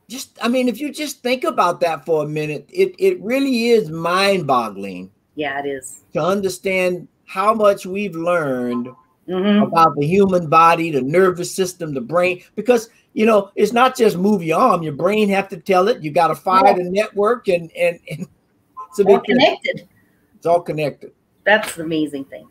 just 0.09 0.37
I 0.41 0.47
mean, 0.49 0.67
if 0.67 0.81
you 0.81 0.91
just 0.91 1.21
think 1.23 1.43
about 1.43 1.79
that 1.81 2.05
for 2.05 2.25
a 2.25 2.27
minute, 2.27 2.69
it 2.73 2.93
it 2.99 3.21
really 3.21 3.69
is 3.69 3.89
mind-boggling 3.89 5.11
yeah, 5.35 5.59
it 5.63 5.67
is. 5.67 6.03
to 6.13 6.19
understand 6.21 7.07
how 7.29 7.53
much 7.53 7.85
we've 7.85 8.15
learned 8.15 8.89
Mhm. 9.27 9.61
about 9.67 9.95
the 9.95 10.05
human 10.05 10.49
body, 10.49 10.89
the 10.89 11.01
nervous 11.01 11.53
system, 11.53 11.93
the 11.93 12.01
brain, 12.01 12.41
because 12.55 12.89
you 13.13 13.27
know 13.27 13.51
it's 13.55 13.71
not 13.71 13.95
just 13.95 14.17
move 14.17 14.41
your 14.41 14.57
arm. 14.59 14.81
Your 14.81 14.93
brain 14.93 15.29
have 15.29 15.47
to 15.49 15.57
tell 15.57 15.89
it. 15.89 16.01
You 16.01 16.09
got 16.09 16.29
to 16.29 16.35
fire 16.35 16.73
the 16.73 16.89
network, 16.89 17.47
and 17.47 17.71
and, 17.77 17.99
and 18.09 18.27
it's 18.89 18.99
a 18.99 19.05
All 19.05 19.19
connected. 19.19 19.87
It's 20.35 20.45
all 20.47 20.61
connected, 20.61 21.11
That's 21.43 21.75
the 21.75 21.83
amazing 21.83 22.25
thing. 22.25 22.47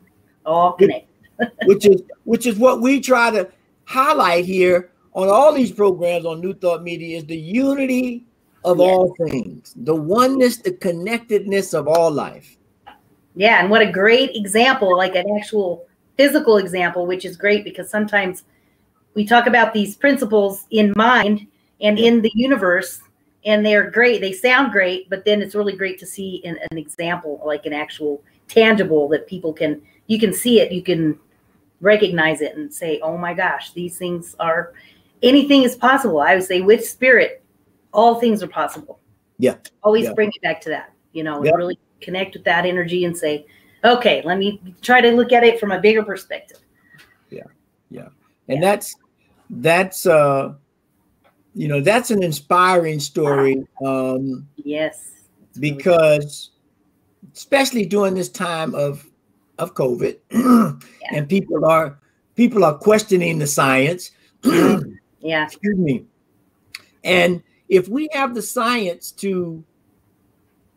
All 0.47 0.75
connected. 0.75 1.09
which 1.65 1.85
is 1.87 2.03
which 2.25 2.47
is 2.47 2.57
what 2.57 2.81
we 2.81 3.01
try 3.01 3.31
to 3.33 3.49
highlight 3.85 4.45
here 4.45 4.91
on 5.15 5.29
all 5.29 5.53
these 5.53 5.73
programs 5.73 6.25
on 6.25 6.41
New 6.41 6.53
Thought 6.55 6.85
Media 6.85 7.19
is 7.19 7.25
the 7.25 7.37
unity 7.37 8.27
of 8.65 8.79
Yes. 8.79 8.87
all 8.87 9.17
things, 9.27 9.75
the 9.75 9.95
oneness, 9.95 10.59
the 10.59 10.73
connectedness 10.73 11.75
of 11.75 11.89
all 11.89 12.11
life. 12.13 12.58
Yeah, 13.39 13.61
and 13.61 13.71
what 13.71 13.83
a 13.83 13.91
great 13.91 14.35
example, 14.35 14.97
like 14.97 15.15
an 15.15 15.25
actual 15.39 15.87
physical 16.17 16.57
example, 16.57 17.07
which 17.07 17.25
is 17.25 17.37
great 17.37 17.63
because 17.63 17.89
sometimes 17.89 18.43
we 19.15 19.25
talk 19.25 19.47
about 19.47 19.73
these 19.73 19.97
principles 19.97 20.67
in 20.73 20.93
mind 20.97 21.47
and 21.81 22.01
in 22.01 22.21
the 22.21 22.33
universe, 22.35 23.01
and 23.45 23.65
they're 23.65 23.93
great. 23.93 24.21
They 24.21 24.33
sound 24.33 24.73
great, 24.73 25.09
but 25.09 25.25
then 25.25 25.41
it's 25.41 25.55
really 25.55 25.77
great 25.77 26.01
to 26.01 26.07
see 26.07 26.43
an, 26.45 26.59
an 26.73 26.79
example, 26.79 27.41
like 27.47 27.65
an 27.65 27.73
actual 27.73 28.21
tangible 28.49 29.09
that 29.11 29.29
people 29.29 29.53
can 29.53 29.81
you 30.09 30.19
can 30.19 30.33
see 30.33 30.61
it, 30.61 30.73
you 30.73 30.83
can 30.83 31.17
recognize 31.81 32.41
it, 32.41 32.57
and 32.57 32.75
say, 32.75 32.99
"Oh 33.05 33.17
my 33.17 33.35
gosh, 33.35 33.73
these 33.73 33.97
things 33.99 34.35
are 34.41 34.73
anything 35.23 35.63
is 35.63 35.77
possible." 35.77 36.19
I 36.19 36.35
would 36.35 36.43
say 36.43 36.61
with 36.61 36.85
spirit, 36.85 37.41
all 37.93 38.17
things 38.17 38.43
are 38.43 38.49
possible. 38.49 38.99
Yeah. 39.39 39.55
Always 39.85 40.07
Yeah. 40.07 40.15
bring 40.15 40.31
it 40.31 40.43
back 40.43 40.61
to 40.63 40.71
that, 40.71 40.93
you 41.13 41.23
know, 41.23 41.45
Yep. 41.45 41.53
and 41.53 41.57
really 41.57 41.79
connect 42.01 42.35
with 42.35 42.45
that 42.45 42.65
energy 42.65 43.05
and 43.05 43.17
say, 43.17 43.47
okay, 43.85 44.23
let 44.25 44.39
me 44.39 44.61
try 44.83 45.01
to 45.01 45.11
look 45.13 45.33
at 45.33 45.45
it 45.45 45.61
from 45.61 45.71
a 45.73 45.81
bigger 45.81 46.03
perspective. 46.03 46.59
Yeah. 47.31 47.45
Yeah. 47.91 48.09
And 48.49 48.63
that's 48.63 48.97
that's 49.51 50.07
uh 50.07 50.55
you 51.55 51.69
know 51.69 51.81
that's 51.81 52.11
an 52.11 52.23
inspiring 52.23 53.01
story 53.01 53.67
um 53.85 54.47
Yes. 54.57 55.13
because 55.59 56.51
especially 57.35 57.87
during 57.87 58.15
this 58.15 58.29
time 58.29 58.75
of 58.75 59.07
of 59.59 59.75
covid 59.75 60.19
and 61.13 61.29
people 61.29 61.65
are 61.65 61.99
people 62.37 62.65
are 62.65 62.77
questioning 62.77 63.39
the 63.39 63.47
science 63.47 64.11
Yeah. 65.21 65.45
excuse 65.45 65.79
me 65.79 66.05
and 67.05 67.43
if 67.69 67.89
we 67.89 68.09
have 68.13 68.35
the 68.35 68.43
science 68.43 69.11
to 69.13 69.65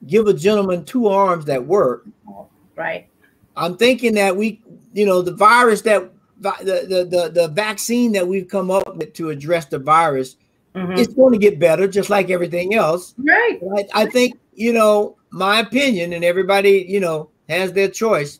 give 0.07 0.27
a 0.27 0.33
gentleman 0.33 0.83
two 0.85 1.07
arms 1.07 1.45
that 1.45 1.65
work 1.65 2.05
Right. 2.75 3.07
i'm 3.55 3.77
thinking 3.77 4.13
that 4.15 4.35
we 4.35 4.61
you 4.93 5.05
know 5.05 5.21
the 5.21 5.33
virus 5.33 5.81
that 5.83 6.11
the 6.39 6.53
the 6.61 7.05
the, 7.05 7.29
the 7.29 7.47
vaccine 7.49 8.11
that 8.13 8.27
we've 8.27 8.47
come 8.47 8.71
up 8.71 8.95
with 8.97 9.13
to 9.13 9.29
address 9.29 9.65
the 9.65 9.79
virus 9.79 10.37
Mhm. 10.75 10.97
it's 10.97 11.13
going 11.13 11.33
to 11.33 11.37
get 11.37 11.59
better 11.59 11.85
just 11.87 12.09
like 12.09 12.29
everything 12.29 12.73
else 12.75 13.13
Right. 13.17 13.59
I, 13.77 14.03
I 14.03 14.05
think 14.05 14.39
you 14.53 14.71
know 14.73 15.17
my 15.31 15.59
opinion 15.59 16.13
and 16.13 16.23
everybody 16.23 16.85
you 16.87 16.99
know 17.01 17.29
has 17.49 17.73
their 17.73 17.89
choice 17.89 18.39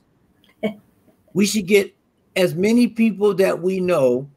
we 1.34 1.46
should 1.46 1.68
get 1.68 1.94
as 2.38 2.56
many 2.56 2.88
people 2.88 3.34
that 3.36 3.62
we 3.62 3.80
know 3.82 4.30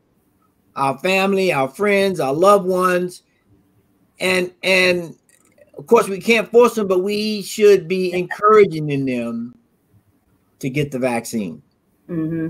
our 0.74 0.98
family 0.98 1.52
our 1.52 1.68
friends 1.68 2.18
our 2.18 2.32
loved 2.34 2.66
ones 2.66 3.22
and 4.18 4.52
and 4.64 5.14
of 5.76 5.86
course 5.86 6.08
we 6.08 6.18
can't 6.20 6.50
force 6.50 6.74
them 6.74 6.86
but 6.86 7.00
we 7.02 7.42
should 7.42 7.88
be 7.88 8.12
encouraging 8.12 8.90
in 8.90 9.04
them 9.04 9.54
to 10.58 10.70
get 10.70 10.90
the 10.90 10.98
vaccine 10.98 11.62
hmm 12.06 12.48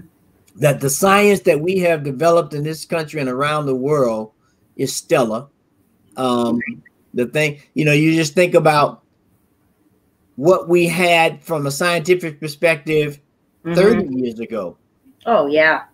that 0.56 0.80
the 0.80 0.90
science 0.90 1.40
that 1.40 1.60
we 1.60 1.78
have 1.78 2.04
developed 2.04 2.54
in 2.54 2.62
this 2.62 2.84
country 2.84 3.20
and 3.20 3.28
around 3.28 3.66
the 3.66 3.74
world 3.74 4.32
is 4.76 4.94
stellar. 4.94 5.46
Um, 6.16 6.60
the 7.12 7.26
thing, 7.26 7.60
you 7.74 7.84
know, 7.84 7.92
you 7.92 8.14
just 8.14 8.34
think 8.34 8.54
about 8.54 9.02
what 10.36 10.68
we 10.68 10.86
had 10.86 11.42
from 11.42 11.66
a 11.66 11.70
scientific 11.70 12.40
perspective 12.40 13.20
30 13.74 14.14
years 14.14 14.38
ago. 14.40 14.78
Oh 15.26 15.46
yeah. 15.46 15.84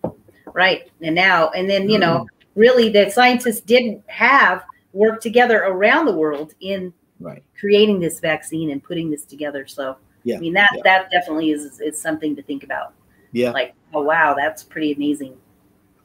Right. 0.53 0.91
And 1.01 1.15
now, 1.15 1.49
and 1.49 1.69
then 1.69 1.89
you 1.89 1.97
know, 1.99 2.19
Mm-hmm. 2.19 2.59
really, 2.59 2.89
the 2.89 3.09
scientists 3.09 3.61
didn't 3.61 4.03
have 4.07 4.63
worked 4.93 5.23
together 5.23 5.63
around 5.63 6.05
the 6.05 6.13
world 6.13 6.53
in 6.59 6.93
Right. 7.21 7.43
creating 7.59 7.99
this 7.99 8.19
vaccine 8.19 8.71
and 8.71 8.83
putting 8.83 9.09
this 9.11 9.23
together. 9.25 9.65
So 9.67 9.95
Yeah, 10.23 10.37
I 10.37 10.39
mean 10.39 10.53
that 10.53 10.69
yeah. 10.75 10.81
that 10.83 11.11
definitely 11.11 11.51
is 11.51 11.79
is 11.79 12.01
something 12.01 12.35
to 12.35 12.41
think 12.43 12.63
about. 12.63 12.93
Yeah. 13.31 13.51
Like, 13.51 13.73
oh 13.93 14.01
wow, 14.03 14.33
that's 14.33 14.63
pretty 14.63 14.91
amazing. 14.93 15.37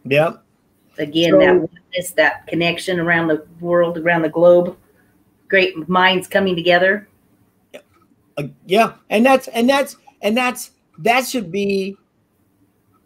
Yeah. 0.04 0.34
again 0.98 1.32
So- 1.32 1.38
that 1.40 1.54
oneness, 1.56 2.10
that 2.12 2.46
connection 2.46 3.00
around 3.00 3.28
the 3.28 3.44
world 3.60 3.98
around 3.98 4.22
the 4.22 4.28
globe 4.28 4.76
great 5.48 5.88
minds 5.88 6.26
coming 6.28 6.54
together 6.56 7.08
Uh, 8.38 8.48
yeah. 8.66 8.92
And 9.10 9.24
that's, 9.24 9.48
and 9.48 9.68
that's, 9.68 9.96
and 10.22 10.36
that's, 10.36 10.72
that 10.98 11.24
should 11.26 11.50
be 11.50 11.96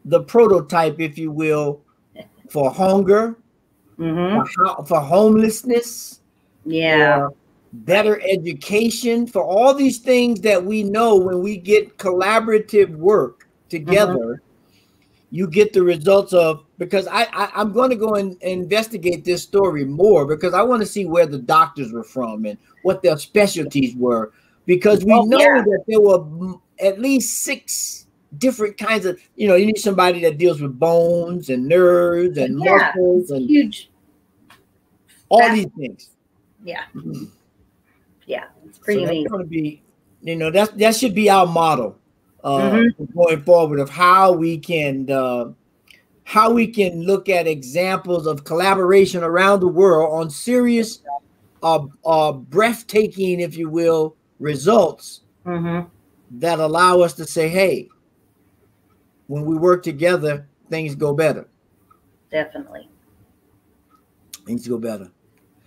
the 0.05 0.20
prototype, 0.23 0.99
if 1.01 1.16
you 1.18 1.31
will, 1.31 1.83
for 2.51 2.70
hunger, 2.70 3.37
hmm 3.96 4.40
for, 4.55 4.85
for 4.87 5.01
homelessness, 5.01 6.20
yeah 6.64 7.29
for 7.29 7.35
better 7.72 8.20
education, 8.22 9.26
for 9.26 9.42
all 9.42 9.74
these 9.74 9.98
things 9.98 10.40
that 10.40 10.64
we 10.64 10.83
know 10.83 11.16
when 11.16 11.40
we 11.42 11.56
get 11.56 11.96
collaborative 11.98 12.90
work 12.96 13.48
together, 13.68 14.42
you 15.30 15.46
get 15.46 15.72
the 15.72 15.83
results 15.83 16.33
of 16.33 16.64
because 16.78 17.06
I, 17.06 17.22
I 17.33 17.50
I'm 17.54 17.72
going 17.72 17.90
to 17.90 17.96
go 17.96 18.16
and 18.16 18.40
investigate 18.42 19.24
this 19.24 19.42
story 19.44 19.85
more 19.85 20.26
because 20.26 20.54
I 20.54 20.62
want 20.62 20.83
to 20.83 20.87
see 20.87 21.04
where 21.06 21.26
the 21.26 21.38
doctors 21.38 21.92
were 21.92 22.02
from 22.02 22.46
and 22.46 22.59
what 22.83 23.02
their 23.02 23.16
specialties 23.16 23.94
were 23.94 24.33
because 24.66 25.04
we 25.04 25.12
Oh, 25.12 25.22
know 25.24 25.38
yeah. 25.38 25.62
that 25.62 25.85
there 25.87 26.00
were 26.00 26.18
mm, 26.18 26.61
at 26.80 27.00
least 27.00 27.42
six 27.42 28.06
different 28.38 28.76
kinds 28.76 29.06
of 29.06 29.20
you 29.37 29.46
know 29.46 29.54
you 29.54 29.66
need 29.66 29.78
somebody 29.78 30.20
that 30.22 30.38
deals 30.38 30.61
with 30.61 30.76
bones 30.78 31.48
and 31.48 31.66
nerves 31.68 32.37
and 32.37 32.61
Yeah. 32.61 32.92
muscles 32.96 33.30
and 33.30 33.48
huge 33.48 33.88
all 35.28 35.38
That- 35.40 35.54
these 35.54 35.66
things 35.78 36.11
Yeah. 36.64 36.83
Yeah. 38.31 38.45
It's 38.64 38.79
pretty 38.79 39.01
so 39.01 39.05
amazing. 39.07 39.25
That's 39.25 39.33
gonna 39.33 39.45
be, 39.45 39.83
you 40.23 40.37
know, 40.37 40.51
that 40.53 40.79
that 40.79 40.95
should 40.95 41.16
be 41.16 41.29
our 41.29 41.47
model 41.47 41.99
uh, 42.45 42.71
Mhm. 42.71 43.12
going 43.12 43.43
forward 43.43 43.81
of 43.81 43.90
how 43.90 44.31
we 44.33 44.57
can 44.57 45.11
uh, 45.11 45.47
how 46.23 46.53
we 46.53 46.69
can 46.69 47.03
look 47.03 47.29
at 47.29 47.49
examples 47.49 48.29
of 48.29 48.45
collaboration 48.45 49.25
around 49.25 49.59
the 49.59 49.66
world 49.66 50.12
on 50.14 50.31
serious, 50.31 51.01
uh, 51.64 51.81
uh, 52.05 52.31
breathtaking, 52.31 53.40
if 53.40 53.57
you 53.57 53.69
will, 53.69 54.14
results 54.38 55.23
hmm 55.45 55.81
that 56.31 56.61
allow 56.61 57.01
us 57.01 57.14
to 57.14 57.25
say, 57.25 57.49
hey, 57.49 57.88
when 59.27 59.45
we 59.45 59.57
work 59.57 59.83
together, 59.83 60.47
things 60.69 60.95
go 60.95 61.12
better. 61.12 61.49
Definitely. 62.31 62.88
Things 64.47 64.69
go 64.69 64.79
better. 64.79 65.11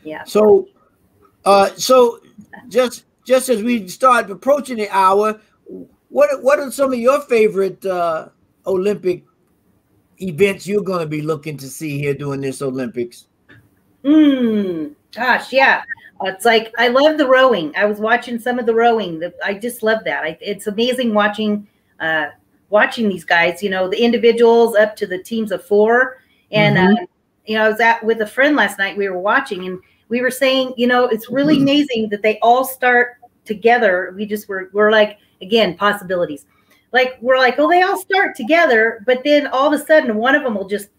Yeah. 0.06 0.24
So, 0.24 0.70
uh, 1.44 1.70
so 1.76 2.20
just 2.68 3.06
just 3.26 3.50
as 3.50 3.64
we 3.64 3.88
start 3.88 4.30
approaching 4.30 4.78
the 4.78 4.90
hour, 4.90 5.40
what 6.10 6.44
what 6.44 6.60
are 6.60 6.72
some 6.72 6.94
of 6.94 7.00
your 7.00 7.22
favorite 7.22 7.86
uh, 7.86 8.30
Olympic 8.66 9.24
events 10.22 10.68
you're 10.68 10.84
going 10.84 11.00
to 11.00 11.08
be 11.08 11.22
looking 11.22 11.58
to 11.58 11.68
see 11.68 11.98
here 11.98 12.14
during 12.14 12.42
this 12.42 12.62
Olympics? 12.62 13.28
Mm, 14.04 14.94
gosh, 15.16 15.52
yeah. 15.54 15.84
Uh, 16.22 16.28
It's 16.28 16.46
like 16.46 16.74
I 16.78 16.90
love 16.90 17.18
the 17.18 17.28
rowing. 17.28 17.74
I 17.76 17.86
was 17.86 18.00
watching 18.00 18.40
some 18.40 18.60
of 18.60 18.66
the 18.66 18.76
rowing. 18.76 19.20
The, 19.20 19.34
I 19.44 19.54
just 19.54 19.84
love 19.84 20.04
that. 20.06 20.24
I, 20.24 20.38
it's 20.42 20.68
amazing 20.68 21.14
watching 21.14 21.68
uh, 22.00 22.28
watching 22.70 23.10
these 23.10 23.24
guys. 23.24 23.64
You 23.64 23.70
know, 23.70 23.88
the 23.88 24.02
individuals 24.02 24.76
up 24.76 24.96
to 24.98 25.08
the 25.08 25.18
teams 25.18 25.52
of 25.52 25.64
four. 25.66 26.22
And 26.52 26.78
Mhm. 26.78 27.02
uh, 27.02 27.06
you 27.46 27.58
know, 27.58 27.66
I 27.66 27.70
was 27.70 27.80
at 27.80 28.04
with 28.04 28.22
a 28.22 28.28
friend 28.28 28.56
last 28.56 28.78
night. 28.78 28.98
We 28.98 29.10
were 29.10 29.20
watching, 29.20 29.66
and 29.68 29.80
we 30.14 30.22
were 30.22 30.30
saying, 30.30 30.76
you 30.78 30.86
know, 30.86 31.08
it's 31.08 31.32
really 31.32 31.56
mm-hmm. 31.56 31.64
amazing 31.64 32.10
that 32.10 32.22
they 32.22 32.38
all 32.44 32.64
start 32.64 33.18
together. 33.46 34.14
We 34.16 34.28
just 34.28 34.48
were 34.48 34.70
we're 34.72 34.92
like 34.92 35.18
again 35.42 35.76
possibilities. 35.76 36.46
Like 36.92 37.18
we're 37.20 37.40
like, 37.40 37.58
oh, 37.58 37.68
they 37.68 37.82
all 37.82 38.00
start 38.00 38.36
together, 38.36 39.02
but 39.08 39.24
then 39.24 39.48
all 39.48 39.74
of 39.74 39.82
a 39.82 39.84
sudden 39.84 40.16
one 40.18 40.36
of 40.36 40.44
them 40.44 40.54
will 40.54 40.68
just 40.68 40.90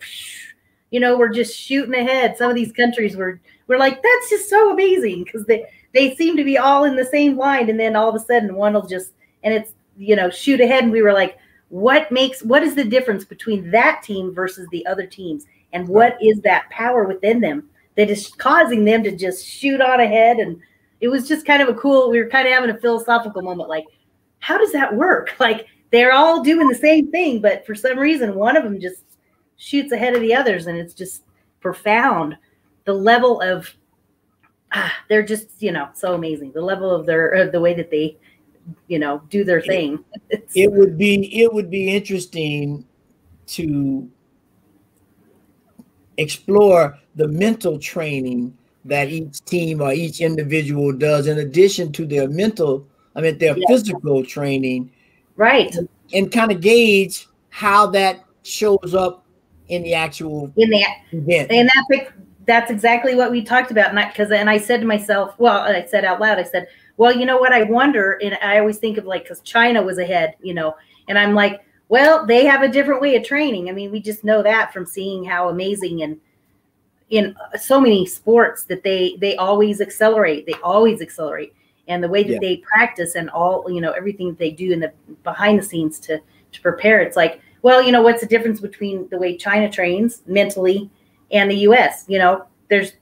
you 0.90 0.98
know, 0.98 1.16
we're 1.16 1.32
just 1.32 1.56
shooting 1.56 1.94
ahead. 1.94 2.36
Some 2.36 2.50
of 2.50 2.56
these 2.56 2.72
countries 2.72 3.16
were 3.16 3.40
we're 3.68 3.78
like, 3.78 4.02
that's 4.02 4.30
just 4.30 4.50
so 4.50 4.72
amazing 4.72 5.22
because 5.22 5.46
they 5.46 5.64
they 5.92 6.16
seem 6.16 6.36
to 6.36 6.42
be 6.42 6.58
all 6.58 6.82
in 6.82 6.96
the 6.96 7.04
same 7.04 7.38
line, 7.38 7.70
and 7.70 7.78
then 7.78 7.94
all 7.94 8.08
of 8.08 8.16
a 8.16 8.24
sudden 8.24 8.56
one 8.56 8.74
will 8.74 8.88
just 8.88 9.12
and 9.44 9.54
it's 9.54 9.74
you 9.96 10.16
know 10.16 10.28
shoot 10.28 10.60
ahead, 10.60 10.82
and 10.82 10.92
we 10.92 11.02
were 11.02 11.12
like, 11.12 11.38
what 11.68 12.10
makes 12.10 12.42
what 12.42 12.64
is 12.64 12.74
the 12.74 12.82
difference 12.82 13.24
between 13.24 13.70
that 13.70 14.02
team 14.02 14.34
versus 14.34 14.66
the 14.72 14.84
other 14.88 15.06
teams, 15.06 15.46
and 15.72 15.86
what 15.86 16.18
is 16.20 16.40
that 16.40 16.68
power 16.70 17.04
within 17.04 17.40
them 17.40 17.68
that 17.96 18.10
is 18.10 18.28
causing 18.38 18.84
them 18.84 19.02
to 19.04 19.14
just 19.16 19.46
shoot 19.46 19.80
on 19.80 20.00
ahead? 20.00 20.38
And 20.38 20.60
it 21.00 21.08
was 21.08 21.28
just 21.28 21.46
kind 21.46 21.62
of 21.62 21.68
a 21.68 21.74
cool. 21.74 22.10
We 22.10 22.22
were 22.22 22.28
kind 22.28 22.46
of 22.48 22.54
having 22.54 22.70
a 22.70 22.78
philosophical 22.78 23.42
moment, 23.42 23.68
like, 23.68 23.84
how 24.38 24.58
does 24.58 24.72
that 24.72 24.94
work? 24.94 25.34
Like 25.40 25.66
they're 25.90 26.12
all 26.12 26.42
doing 26.42 26.66
the 26.68 26.74
same 26.74 27.10
thing, 27.10 27.40
but 27.40 27.64
for 27.64 27.74
some 27.74 27.98
reason 27.98 28.34
one 28.34 28.56
of 28.56 28.64
them 28.64 28.80
just 28.80 29.02
shoots 29.56 29.92
ahead 29.92 30.14
of 30.14 30.20
the 30.20 30.34
others 30.34 30.66
and 30.66 30.76
it's 30.76 30.92
just 30.94 31.22
profound 31.60 32.36
the 32.84 32.92
level 32.92 33.40
of 33.40 33.72
ah, 34.72 34.92
they're 35.08 35.22
just 35.22 35.62
you 35.62 35.70
know 35.70 35.88
so 35.94 36.14
amazing 36.14 36.50
the 36.52 36.60
level 36.60 36.90
of 36.90 37.06
their 37.06 37.34
uh, 37.36 37.46
the 37.50 37.60
way 37.60 37.72
that 37.72 37.90
they 37.92 38.16
you 38.88 38.98
know 38.98 39.22
do 39.30 39.44
their 39.44 39.60
thing 39.60 40.04
It's- 40.30 40.50
It 40.56 40.72
would 40.72 40.98
be 40.98 41.42
it 41.42 41.52
would 41.54 41.70
be 41.70 41.94
interesting 41.94 42.84
to 43.46 44.10
explore 46.16 46.98
the 47.16 47.28
mental 47.28 47.78
training 47.78 48.56
that 48.84 49.08
each 49.08 49.42
team 49.44 49.80
or 49.80 49.92
each 49.92 50.20
individual 50.20 50.92
does 50.92 51.26
in 51.26 51.38
addition 51.38 51.90
to 51.92 52.06
their 52.06 52.28
mental 52.28 52.86
i 53.16 53.20
mean 53.20 53.38
their 53.38 53.56
Yeah. 53.56 53.64
physical 53.68 54.24
training. 54.24 54.90
Right. 55.36 55.74
And 56.12 56.30
kind 56.30 56.52
of 56.52 56.60
gauge 56.60 57.26
how 57.48 57.86
that 57.88 58.24
shows 58.42 58.94
up 58.94 59.24
in 59.68 59.82
the 59.82 59.94
actual 59.94 60.52
in 60.56 60.70
the 60.70 60.84
event. 61.12 61.50
and 61.50 61.68
that 61.68 62.12
that's 62.46 62.70
exactly 62.70 63.14
what 63.14 63.30
we 63.30 63.42
talked 63.42 63.70
about 63.70 63.88
and 63.96 64.08
because 64.12 64.30
and 64.30 64.50
i 64.50 64.58
said 64.58 64.80
to 64.80 64.86
myself 64.86 65.34
well 65.38 65.60
i 65.60 65.84
said 65.86 66.04
out 66.04 66.20
loud 66.20 66.38
i 66.38 66.42
said 66.42 66.66
well 66.98 67.10
you 67.16 67.24
know 67.24 67.38
what 67.38 67.52
i 67.54 67.62
wonder 67.62 68.18
and 68.22 68.36
i 68.42 68.58
always 68.58 68.76
think 68.76 68.98
of 68.98 69.06
like 69.06 69.22
because 69.22 69.40
china 69.40 69.82
was 69.82 69.96
ahead 69.98 70.34
you 70.42 70.52
know 70.52 70.74
and 71.08 71.18
i'm 71.18 71.34
like 71.34 71.64
well 71.88 72.26
they 72.26 72.44
have 72.44 72.62
a 72.62 72.68
different 72.68 73.00
way 73.00 73.16
of 73.16 73.22
training. 73.24 73.68
I 73.70 73.72
mean 73.72 73.90
we 73.90 74.00
just 74.00 74.24
know 74.24 74.42
that 74.42 74.72
from 74.72 74.84
seeing 74.84 75.24
how 75.24 75.48
amazing 75.48 76.02
and 76.02 76.20
in 77.10 77.34
so 77.60 77.80
many 77.80 78.06
sports 78.06 78.64
that 78.64 78.82
they 78.82 79.16
they 79.20 79.36
always 79.36 79.80
accelerate 79.80 80.46
they 80.46 80.54
always 80.62 81.00
accelerate. 81.02 81.54
And 81.86 82.02
the 82.02 82.08
way 82.08 82.22
that 82.22 82.32
Yeah. 82.32 82.38
they 82.40 82.56
practice 82.58 83.14
and 83.14 83.28
all 83.30 83.70
you 83.70 83.80
know 83.80 83.92
everything 83.92 84.28
that 84.28 84.38
they 84.38 84.50
do 84.50 84.72
in 84.72 84.80
the 84.80 84.92
behind 85.22 85.58
the 85.58 85.62
scenes 85.62 85.98
to 86.00 86.18
to 86.52 86.60
prepare 86.62 87.00
it's 87.00 87.16
like 87.16 87.40
well 87.62 87.82
you 87.82 87.92
know 87.92 88.00
what's 88.00 88.20
the 88.22 88.26
difference 88.26 88.60
between 88.60 89.06
the 89.10 89.18
way 89.18 89.36
china 89.36 89.70
trains 89.70 90.22
mentally 90.26 90.88
and 91.30 91.50
the 91.50 91.56
us 91.56 92.04
you 92.08 92.18
know 92.18 92.44
there's 92.70 92.92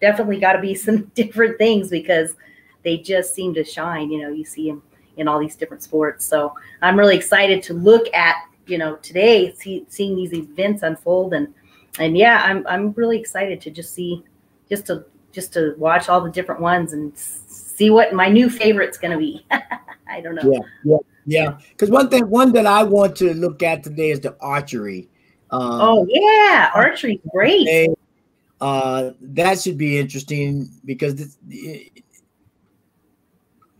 definitely 0.00 0.38
got 0.40 0.52
to 0.54 0.60
be 0.60 0.74
some 0.86 1.04
different 1.14 1.58
things 1.58 1.90
because 1.90 2.34
they 2.82 2.96
just 2.96 3.34
seem 3.34 3.52
to 3.52 3.62
shine 3.64 4.10
you 4.10 4.22
know 4.22 4.30
you 4.30 4.44
see 4.44 4.70
them 4.70 4.82
in 5.18 5.26
all 5.26 5.40
these 5.40 5.56
different 5.56 5.82
sports. 5.82 6.24
So 6.24 6.54
i'm 6.80 6.98
really 6.98 7.16
excited 7.16 7.62
to 7.64 7.74
look 7.74 8.06
at 8.14 8.36
you 8.66 8.78
know 8.78 8.96
today 8.96 9.52
see, 9.54 9.84
seeing 9.88 10.16
these 10.16 10.32
events 10.32 10.82
unfold 10.82 11.34
and 11.34 11.52
and 11.98 12.16
yeah 12.16 12.42
i'm 12.44 12.66
i'm 12.68 12.92
really 12.92 13.18
excited 13.18 13.60
to 13.60 13.70
just 13.70 13.92
see 13.94 14.22
just 14.68 14.86
to 14.86 15.04
just 15.32 15.52
to 15.52 15.74
watch 15.78 16.08
all 16.08 16.20
the 16.20 16.30
different 16.30 16.60
ones 16.60 16.92
and 16.92 17.16
see 17.16 17.90
what 17.90 18.12
my 18.12 18.28
new 18.28 18.48
favorite's 18.48 18.98
going 18.98 19.12
to 19.12 19.18
be 19.18 19.44
i 20.08 20.20
don't 20.20 20.34
know 20.34 20.52
Yeah, 20.52 20.60
yeah, 20.84 20.96
yeah. 21.26 21.58
Because 21.70 21.90
one 21.90 22.08
thing, 22.08 22.28
one 22.30 22.52
that 22.52 22.66
I 22.66 22.82
want 22.82 23.16
to 23.16 23.34
look 23.34 23.62
at 23.62 23.82
today 23.84 24.10
is 24.10 24.20
the 24.20 24.36
archery. 24.40 25.08
Um, 25.50 25.80
oh 25.80 26.06
yeah 26.08 26.70
archery's 26.74 27.20
great 27.32 27.66
today, 27.66 27.88
uh, 28.60 29.10
that 29.20 29.60
should 29.60 29.78
be 29.78 29.98
interesting 29.98 30.68
because 30.84 31.14
this, 31.14 31.38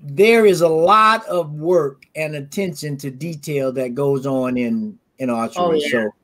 there 0.01 0.47
is 0.47 0.61
a 0.61 0.69
lot 0.69 1.27
of 1.27 1.53
work 1.55 2.05
and 2.15 2.37
attention 2.37 2.97
to 2.99 3.11
detail 3.11 3.73
that 3.73 3.95
goes 3.95 4.27
on 4.27 4.57
in 4.57 4.99
in 5.19 5.31
archery. 5.31 5.65
Oh, 5.65 5.73
yeah. 5.73 5.89
So 5.89 6.15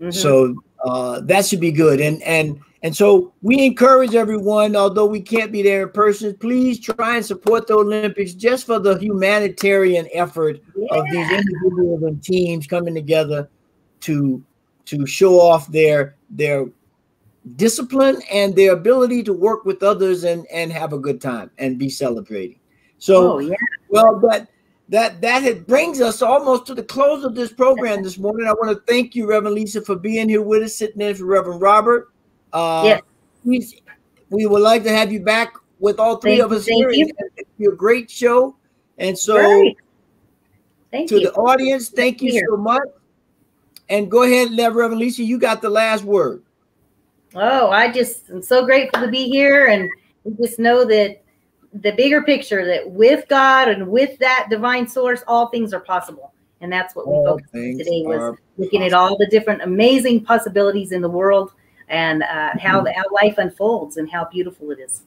Mhm. 0.00 0.12
so 0.12 0.54
uh, 0.84 1.20
that 1.22 1.46
should 1.46 1.60
be 1.60 1.72
good. 1.72 2.00
And 2.00 2.22
and 2.22 2.60
and 2.82 2.96
so 2.96 3.32
we 3.42 3.64
encourage 3.64 4.14
everyone, 4.14 4.76
although 4.76 5.06
we 5.06 5.20
can't 5.20 5.50
be 5.50 5.62
there 5.62 5.82
in 5.82 5.90
person, 5.90 6.36
please 6.36 6.78
try 6.78 7.16
and 7.16 7.26
support 7.26 7.66
the 7.66 7.74
Olympics 7.74 8.34
just 8.34 8.66
for 8.66 8.78
the 8.78 8.96
humanitarian 8.98 10.08
effort 10.14 10.60
of 10.90 11.04
these 11.10 11.30
individuals 11.30 12.02
and 12.04 12.22
teams 12.22 12.66
coming 12.66 12.94
together 12.94 13.48
to 14.00 14.42
to 14.86 15.06
show 15.06 15.40
off 15.40 15.66
their 15.68 16.16
their 16.30 16.66
discipline 17.56 18.20
and 18.30 18.54
their 18.54 18.72
ability 18.72 19.22
to 19.22 19.32
work 19.32 19.64
with 19.64 19.82
others 19.82 20.24
and 20.24 20.46
and 20.52 20.72
have 20.72 20.92
a 20.92 20.98
good 20.98 21.20
time 21.20 21.50
and 21.58 21.78
be 21.78 21.88
celebrating. 21.88 22.60
So 22.98 23.34
oh 23.34 23.38
yeah 23.38 23.56
well, 23.88 24.18
that 24.20 24.48
that 24.88 25.20
that 25.20 25.44
it 25.44 25.66
brings 25.66 26.00
us 26.00 26.22
almost 26.22 26.66
to 26.66 26.74
the 26.74 26.82
close 26.82 27.24
of 27.24 27.34
this 27.34 27.52
program 27.52 28.02
this 28.02 28.18
morning. 28.18 28.46
I 28.46 28.52
want 28.52 28.76
to 28.76 28.82
thank 28.90 29.14
you, 29.14 29.28
Reverend 29.28 29.54
Lisa, 29.54 29.82
for 29.82 29.96
being 29.96 30.28
here 30.28 30.42
with 30.42 30.62
us, 30.62 30.76
sitting 30.76 31.00
in 31.00 31.14
for 31.14 31.26
Reverend 31.26 31.60
Robert. 31.60 32.08
Uh, 32.52 32.82
Yes. 32.84 33.02
we, 33.44 33.82
we 34.30 34.46
would 34.46 34.62
like 34.62 34.82
to 34.84 34.90
have 34.90 35.12
you 35.12 35.20
back 35.20 35.52
with 35.78 35.98
all 36.00 36.16
three 36.16 36.32
Thank 36.38 36.42
of 36.44 36.52
us 36.52 36.66
thank 36.66 36.78
here. 36.78 36.90
you. 36.90 37.10
It's 37.36 37.72
a 37.72 37.76
great 37.76 38.10
show, 38.10 38.56
and 38.96 39.16
so 39.16 39.36
Right. 39.36 39.76
thank 40.90 41.10
to 41.10 41.16
you 41.16 41.26
the 41.26 41.32
audience, 41.34 41.90
thank 41.90 42.22
you 42.22 42.32
Here. 42.32 42.46
so 42.48 42.56
much. 42.56 42.82
And 43.90 44.10
go 44.10 44.22
ahead 44.22 44.48
Reverend 44.74 44.98
Lisa. 44.98 45.22
You 45.22 45.38
got 45.38 45.62
the 45.62 45.70
last 45.70 46.04
word. 46.04 46.42
Oh, 47.34 47.70
I 47.70 47.92
just 47.92 48.30
am 48.30 48.42
so 48.42 48.64
grateful 48.64 49.02
to 49.02 49.08
be 49.08 49.28
here, 49.28 49.66
and 49.66 49.88
we 50.24 50.34
just 50.44 50.58
know 50.58 50.84
that 50.86 51.22
the 51.82 51.92
bigger 51.92 52.22
picture 52.22 52.64
that 52.64 52.90
with 52.90 53.26
God 53.28 53.68
and 53.68 53.88
with 53.88 54.18
that 54.18 54.48
divine 54.50 54.86
source, 54.86 55.22
all 55.26 55.48
things 55.48 55.72
are 55.72 55.80
possible, 55.80 56.32
and 56.60 56.72
that's 56.72 56.94
what 56.96 57.06
we 57.06 57.14
All 57.14 57.24
focused 57.24 57.54
on 57.54 57.60
today 57.78 58.02
was 58.04 58.20
are 58.20 58.38
looking 58.56 58.82
at 58.82 58.92
all 58.92 59.16
the 59.16 59.26
different 59.26 59.62
amazing 59.62 60.24
possibilities 60.24 60.92
in 60.92 61.02
the 61.02 61.08
world 61.08 61.52
and 61.88 62.22
uh, 62.22 62.50
how 62.60 62.82
Mm-hmm. 62.82 62.98
how 62.98 63.04
life 63.22 63.38
unfolds 63.38 63.96
and 63.96 64.10
how 64.10 64.26
beautiful 64.26 64.70
it 64.70 64.78
is. 64.78 65.02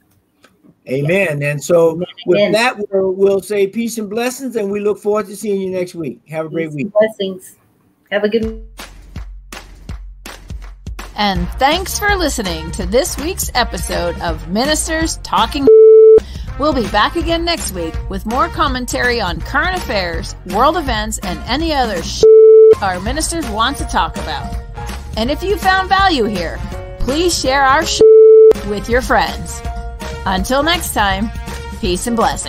Amen. 0.89 1.43
And 1.43 1.63
so 1.63 2.01
with 2.25 2.39
Amen. 2.39 2.51
that, 2.53 2.75
we'll, 2.89 3.11
we'll 3.11 3.41
say 3.41 3.67
peace 3.67 3.99
and 3.99 4.09
blessings, 4.09 4.55
and 4.55 4.71
we 4.71 4.79
look 4.79 4.97
forward 4.97 5.27
to 5.27 5.35
seeing 5.35 5.61
you 5.61 5.69
next 5.69 5.93
week. 5.93 6.21
Have 6.29 6.47
a 6.47 6.49
great 6.49 6.71
week. 6.71 6.91
Blessings. 6.91 7.57
Have 8.11 8.23
a 8.23 8.29
good. 8.29 8.65
And 11.15 11.47
thanks 11.59 11.99
for 11.99 12.15
listening 12.15 12.71
to 12.71 12.87
this 12.87 13.15
week's 13.17 13.51
episode 13.53 14.19
of 14.21 14.47
Ministers 14.49 15.17
Talking. 15.17 15.67
We'll 16.61 16.73
be 16.73 16.87
back 16.91 17.15
again 17.15 17.43
next 17.43 17.71
week 17.71 17.95
with 18.07 18.27
more 18.27 18.47
commentary 18.47 19.19
on 19.19 19.41
current 19.41 19.75
affairs, 19.75 20.35
world 20.53 20.77
events, 20.77 21.17
and 21.17 21.39
any 21.47 21.73
other 21.73 22.03
sh- 22.03 22.21
our 22.83 22.99
ministers 22.99 23.49
want 23.49 23.77
to 23.77 23.85
talk 23.85 24.15
about. 24.17 24.55
And 25.17 25.31
if 25.31 25.41
you 25.41 25.57
found 25.57 25.89
value 25.89 26.25
here, 26.25 26.59
please 26.99 27.35
share 27.35 27.63
our 27.63 27.83
sh- 27.83 28.01
with 28.67 28.87
your 28.89 29.01
friends. 29.01 29.59
Until 30.27 30.61
next 30.61 30.93
time, 30.93 31.31
peace 31.79 32.05
and 32.05 32.15
blessings. 32.15 32.39